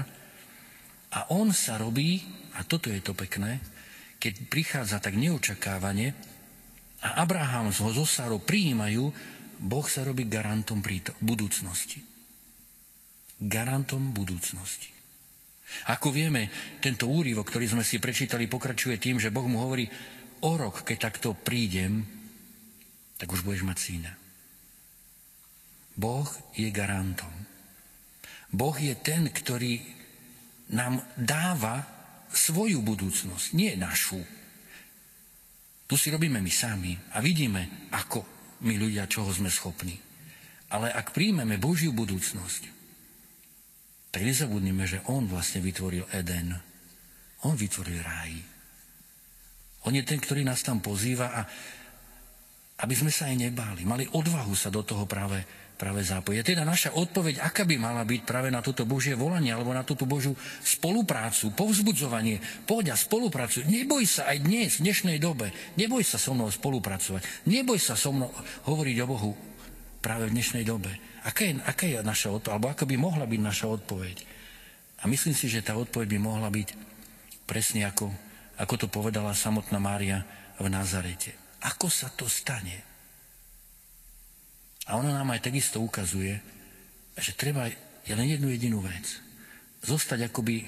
[1.09, 2.22] a on sa robí,
[2.55, 3.59] a toto je to pekné,
[4.22, 6.14] keď prichádza tak neočakávane,
[6.99, 9.14] a Abraham ho zo Sárou prijímajú,
[9.59, 10.79] Boh sa robí garantom
[11.19, 11.99] budúcnosti.
[13.39, 14.95] Garantom budúcnosti.
[15.93, 16.49] Ako vieme,
[16.81, 19.85] tento úrivok, ktorý sme si prečítali, pokračuje tým, že Boh mu hovorí,
[20.41, 22.07] o rok, keď takto prídem,
[23.19, 24.13] tak už budeš mať syna.
[25.99, 27.35] Boh je garantom.
[28.55, 29.83] Boh je ten, ktorý
[30.71, 31.85] nám dáva
[32.31, 34.23] svoju budúcnosť, nie našu.
[35.89, 39.99] Tu si robíme my sami a vidíme, ako my ľudia, čoho sme schopní.
[40.69, 42.63] Ale ak príjmeme Božiu budúcnosť,
[44.13, 46.57] tak nezabudnime, že On vlastne vytvoril Eden.
[47.45, 48.33] On vytvoril ráj.
[49.87, 51.41] On je ten, ktorý nás tam pozýva a
[52.79, 55.43] aby sme sa aj nebáli, mali odvahu sa do toho práve
[55.79, 56.43] práve zápojiť.
[56.43, 60.11] Teda naša odpoveď, aká by mala byť práve na toto Božie volanie alebo na túto
[60.11, 63.62] Božiu spoluprácu, povzbudzovanie, poď a spolupracuj.
[63.70, 67.47] Neboj sa aj dnes, v dnešnej dobe, neboj sa so mnou spolupracovať.
[67.47, 68.35] Neboj sa so mnou
[68.66, 69.33] hovoriť o Bohu
[70.03, 70.91] práve v dnešnej dobe.
[71.22, 74.16] Aká je, aká je naša odpoveď, alebo aká by mohla byť naša odpoveď?
[74.99, 76.74] A myslím si, že tá odpoveď by mohla byť
[77.47, 78.11] presne ako,
[78.59, 80.26] ako to povedala samotná Mária
[80.59, 81.39] v Nazarete.
[81.62, 82.88] Ako sa to stane?
[84.89, 86.41] A ona nám aj takisto ukazuje,
[87.18, 87.68] že treba
[88.09, 89.05] je len jednu jedinú vec.
[89.84, 90.64] Zostať akoby,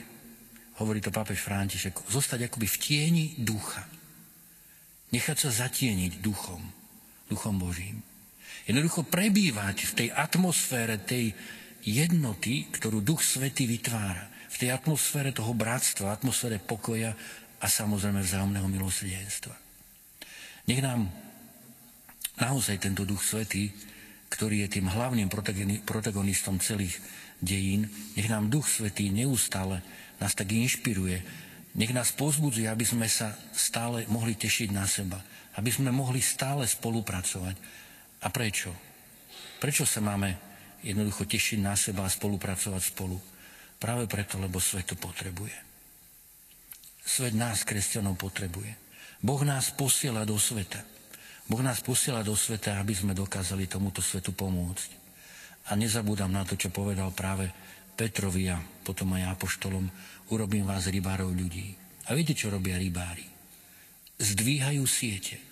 [0.76, 3.88] hovorí to pápež František, zostať akoby v tieni ducha.
[5.10, 6.60] Nechať sa zatieniť duchom,
[7.32, 8.04] duchom Božím.
[8.68, 11.32] Jednoducho prebývať v tej atmosfére tej
[11.82, 14.28] jednoty, ktorú Duch Svetý vytvára.
[14.52, 17.16] V tej atmosfére toho bratstva, atmosfére pokoja
[17.58, 19.56] a samozrejme vzájomného milosrdenstva.
[20.68, 21.08] Nech nám
[22.36, 23.72] naozaj tento Duch Svetý
[24.30, 25.26] ktorý je tým hlavným
[25.82, 26.96] protagonistom celých
[27.42, 29.82] dejín, nech nám Duch Svetý neustále
[30.20, 31.24] nás tak inšpiruje,
[31.74, 35.18] nech nás pozbudzuje, aby sme sa stále mohli tešiť na seba,
[35.56, 37.56] aby sme mohli stále spolupracovať.
[38.20, 38.70] A prečo?
[39.58, 40.36] Prečo sa máme
[40.84, 43.16] jednoducho tešiť na seba a spolupracovať spolu?
[43.80, 45.56] Práve preto, lebo svet to potrebuje.
[47.00, 48.76] Svet nás, kresťanov, potrebuje.
[49.24, 50.84] Boh nás posiela do sveta.
[51.51, 54.90] Boh nás posiela do sveta, aby sme dokázali tomuto svetu pomôcť.
[55.66, 57.51] A nezabúdam na to, čo povedal práve
[57.98, 59.90] Petrovi a potom aj Apoštolom,
[60.30, 61.74] urobím vás rybárov ľudí.
[62.07, 63.26] A viete, čo robia rybári?
[64.22, 65.42] Zdvíhajú siete.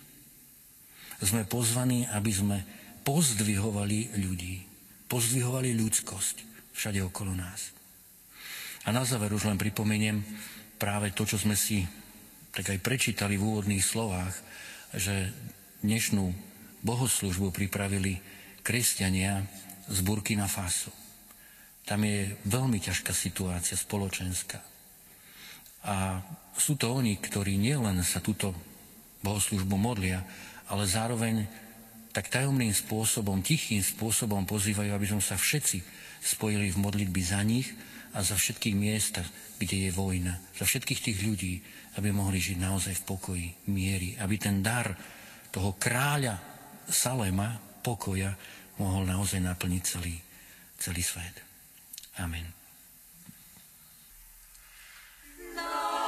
[1.19, 2.57] Sme pozvaní, aby sme
[3.03, 4.63] pozdvihovali ľudí.
[5.11, 6.35] Pozdvihovali ľudskosť
[6.79, 7.75] všade okolo nás.
[8.87, 10.23] A na záver už len pripomeniem
[10.79, 11.83] práve to, čo sme si
[12.55, 14.31] tak aj prečítali v úvodných slovách,
[14.95, 15.27] že
[15.79, 16.35] dnešnú
[16.83, 18.19] bohoslužbu pripravili
[18.63, 19.43] kresťania
[19.87, 20.91] z Burkina Faso.
[21.87, 24.59] Tam je veľmi ťažká situácia spoločenská.
[25.87, 26.19] A
[26.59, 28.51] sú to oni, ktorí nielen sa túto
[29.23, 30.21] bohoslužbu modlia,
[30.67, 31.47] ale zároveň
[32.11, 35.81] tak tajomným spôsobom, tichým spôsobom pozývajú, aby sme sa všetci
[36.19, 37.71] spojili v modlitby za nich
[38.11, 40.35] a za všetkých miestach, kde je vojna.
[40.59, 41.53] Za všetkých tých ľudí,
[41.95, 44.19] aby mohli žiť naozaj v pokoji, miery.
[44.19, 44.93] Aby ten dar
[45.49, 46.37] toho kráľa
[46.89, 47.53] Salema,
[47.85, 48.33] pokoja,
[48.81, 50.17] mohol naozaj naplniť celý,
[50.81, 51.35] celý svet.
[52.17, 52.49] Amen.
[55.53, 55.98] Na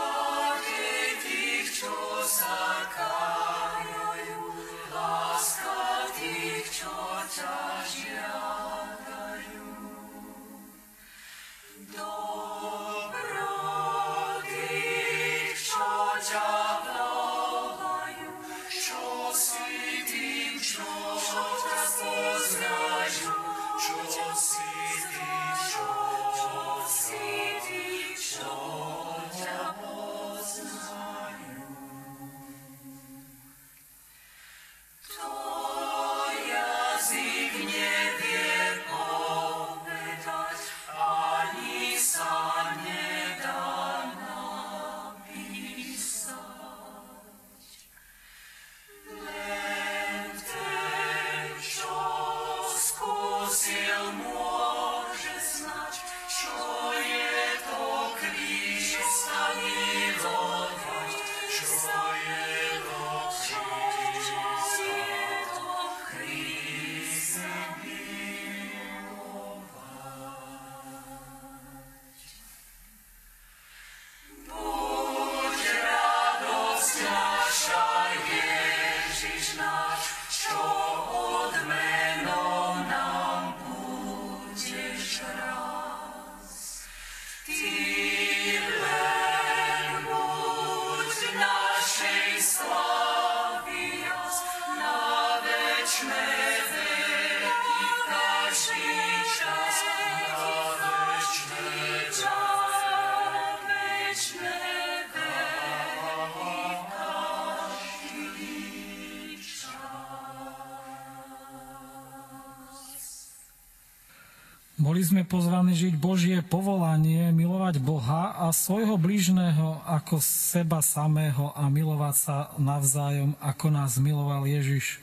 [114.82, 121.70] Boli sme pozvaní žiť Božie povolanie, milovať Boha a svojho blížneho ako seba samého a
[121.70, 124.98] milovať sa navzájom, ako nás miloval Ježiš.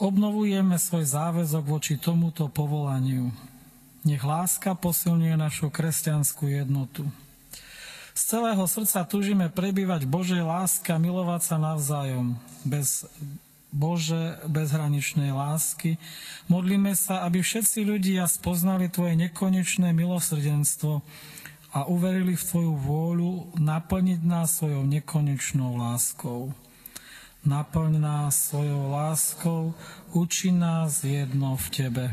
[0.00, 3.28] Obnovujeme svoj záväzok voči tomuto povolaniu.
[4.08, 7.04] Nech láska posilňuje našu kresťanskú jednotu.
[8.16, 13.04] Z celého srdca túžime prebývať Božej láska, milovať sa navzájom, bez
[13.76, 16.00] Bože bezhraničnej lásky,
[16.48, 21.04] modlíme sa, aby všetci ľudia spoznali Tvoje nekonečné milosrdenstvo
[21.76, 26.56] a uverili v Tvoju vôľu naplniť nás svojou nekonečnou láskou.
[27.44, 29.76] Naplň nás svojou láskou,
[30.16, 32.06] uči nás jedno v Tebe.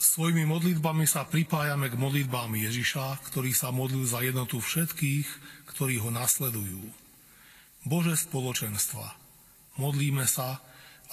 [0.00, 5.28] Svojimi modlitbami sa pripájame k modlitbám Ježiša, ktorý sa modlil za jednotu všetkých,
[5.68, 6.80] ktorí ho nasledujú.
[7.84, 9.19] Bože spoločenstva,
[9.80, 10.60] Modlíme sa,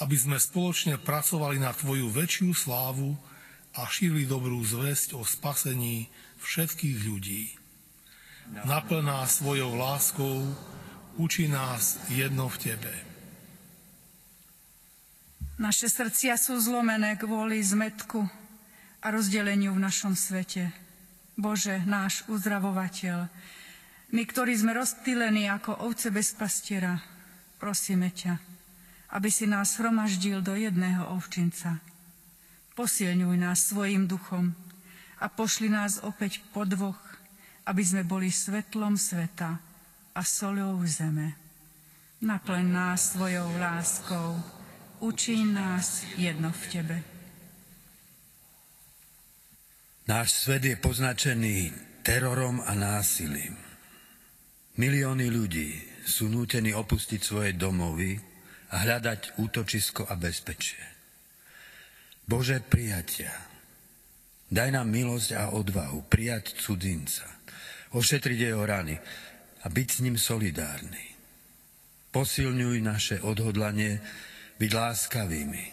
[0.04, 3.16] aby sme spoločne pracovali na Tvoju väčšiu slávu
[3.80, 6.12] a šírili dobrú zväzť o spasení
[6.44, 7.56] všetkých ľudí.
[8.68, 10.44] Naplná svojou láskou,
[11.16, 12.94] učí nás jedno v Tebe.
[15.58, 18.28] Naše srdcia sú zlomené kvôli zmetku
[19.02, 20.70] a rozdeleniu v našom svete.
[21.40, 23.32] Bože, náš uzdravovateľ,
[24.12, 27.02] my, ktorí sme rozptýlení ako ovce bez pastiera,
[27.58, 28.47] prosíme ťa,
[29.12, 31.80] aby si nás hromaždil do jedného ovčinca.
[32.76, 34.54] Posilňuj nás svojim duchom
[35.18, 37.00] a pošli nás opäť po dvoch,
[37.66, 39.60] aby sme boli svetlom sveta
[40.14, 41.36] a solou zeme.
[42.22, 44.42] Naplň nás svojou láskou,
[45.00, 46.98] učí nás jedno v Tebe.
[50.08, 53.60] Náš svet je poznačený terorom a násilím.
[54.80, 55.70] Milióny ľudí
[56.08, 58.16] sú nútení opustiť svoje domovy,
[58.72, 60.84] hľadať útočisko a bezpečie.
[62.28, 63.32] Bože prijatia,
[64.52, 67.24] daj nám milosť a odvahu prijať cudzinca,
[67.96, 69.00] ošetriť jeho rany
[69.64, 71.16] a byť s ním solidárny.
[72.12, 74.04] Posilňuj naše odhodlanie
[74.60, 75.66] byť láskavými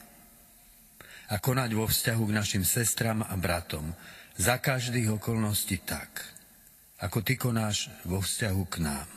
[1.32, 3.90] a konať vo vzťahu k našim sestram a bratom
[4.38, 6.22] za každých okolností tak,
[7.02, 9.08] ako Ty konáš vo vzťahu k nám.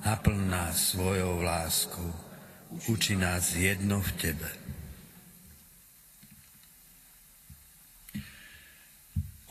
[0.00, 2.29] Naplň nás svojou láskou,
[2.70, 4.50] Uči nás jedno v Tebe.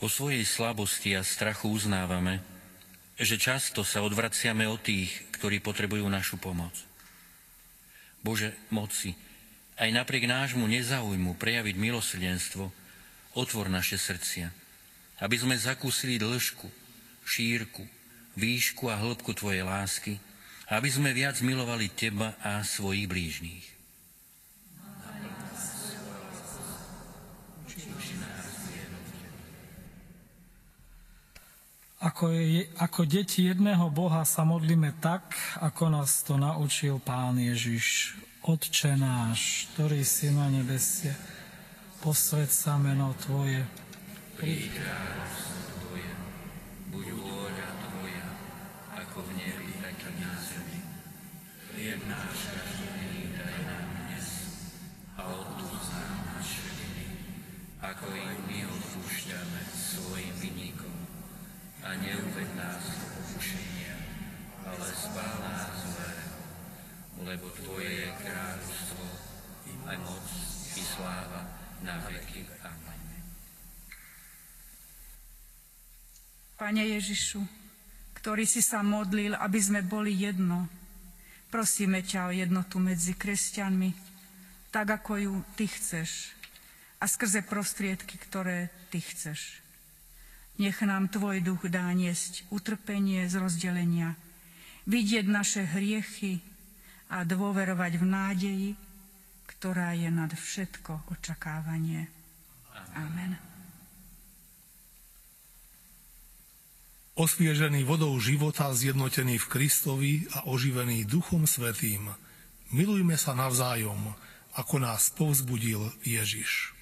[0.00, 2.40] O svojej slabosti a strachu uznávame,
[3.20, 6.72] že často sa odvraciame od tých, ktorí potrebujú našu pomoc.
[8.24, 9.12] Bože, moci,
[9.76, 12.72] aj napriek nášmu nezáujmu prejaviť milosrdenstvo,
[13.36, 14.48] otvor naše srdcia,
[15.20, 16.64] aby sme zakúsili dĺžku,
[17.28, 17.84] šírku,
[18.40, 20.16] výšku a hĺbku Tvojej lásky,
[20.70, 23.66] aby sme viac milovali Teba a svojich blížných.
[32.00, 38.16] Ako, je, ako deti jedného Boha sa modlíme tak, ako nás to naučil Pán Ježiš.
[38.40, 41.12] Otče náš, ktorý si na nebesie,
[42.00, 43.60] posved sa meno Tvoje.
[44.40, 45.39] Príď Tvoje,
[67.60, 69.04] Tvoje kráľovstvo,
[69.86, 70.26] aj moc,
[70.74, 71.40] i sláva
[71.86, 72.42] na veky.
[72.66, 73.00] Amen.
[76.58, 77.40] Pane Ježišu,
[78.18, 80.68] ktorý si sa modlil, aby sme boli jedno,
[81.48, 83.90] prosíme ťa o jednotu medzi kresťanmi,
[84.68, 86.36] tak ako ju Ty chceš
[87.00, 89.60] a skrze prostriedky, ktoré Ty chceš.
[90.60, 94.16] Nech nám Tvoj duch dá niesť utrpenie z rozdelenia,
[94.90, 96.42] vidieť naše hriechy
[97.14, 98.70] a dôverovať v nádeji,
[99.46, 102.10] ktorá je nad všetko očakávanie.
[102.98, 103.38] Amen.
[107.14, 112.08] Osviežený vodou života, zjednotený v Kristovi a oživený Duchom Svetým,
[112.72, 114.16] milujme sa navzájom,
[114.56, 116.72] ako nás povzbudil Ježiš.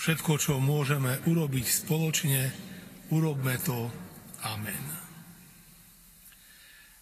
[0.00, 2.48] Všetko, čo môžeme urobiť spoločne,
[3.12, 3.92] urobme to.
[4.40, 4.99] Amen.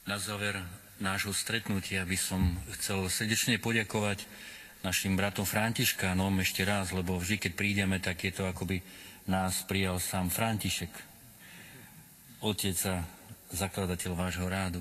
[0.09, 0.57] Na záver
[1.05, 2.41] nášho stretnutia by som
[2.81, 4.25] chcel srdečne poďakovať
[4.81, 8.81] našim bratom Františkánom ešte raz, lebo vždy, keď prídeme, tak je to akoby
[9.29, 10.89] nás prijal sám František,
[12.41, 13.05] otec a
[13.53, 14.81] zakladateľ vášho rádu.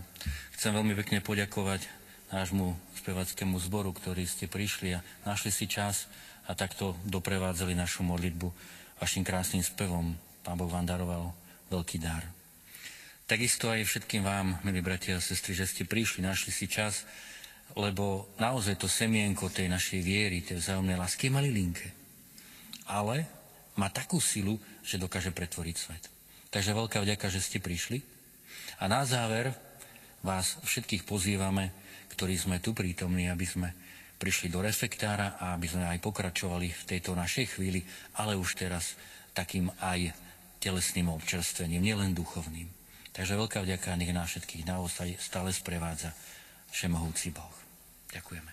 [0.56, 1.84] Chcem veľmi pekne poďakovať
[2.32, 6.08] nášmu spevackému zboru, ktorí ste prišli a našli si čas
[6.48, 8.48] a takto doprevádzali našu modlitbu
[9.04, 10.16] vašim krásnym spevom.
[10.48, 11.36] Pán Boh vám daroval
[11.68, 12.37] veľký dar.
[13.28, 17.04] Takisto aj všetkým vám, milí bratia a sestry, že ste prišli, našli si čas,
[17.76, 21.88] lebo naozaj to semienko tej našej viery, tej vzájomnej lásky je malilinké.
[22.88, 23.28] Ale
[23.76, 26.08] má takú silu, že dokáže pretvoriť svet.
[26.56, 28.00] Takže veľká vďaka, že ste prišli.
[28.80, 29.52] A na záver
[30.24, 31.76] vás všetkých pozývame,
[32.16, 33.76] ktorí sme tu prítomní, aby sme
[34.24, 37.84] prišli do refektára a aby sme aj pokračovali v tejto našej chvíli,
[38.16, 38.96] ale už teraz
[39.36, 40.16] takým aj
[40.64, 42.77] telesným občerstvením, nielen duchovným.
[43.18, 46.14] Takže veľká vďaka nech nás všetkých naozaj stále sprevádza
[46.70, 47.56] všemohúci Boh.
[48.14, 48.52] Ďakujeme.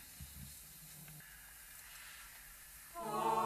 [2.96, 3.43] Oh.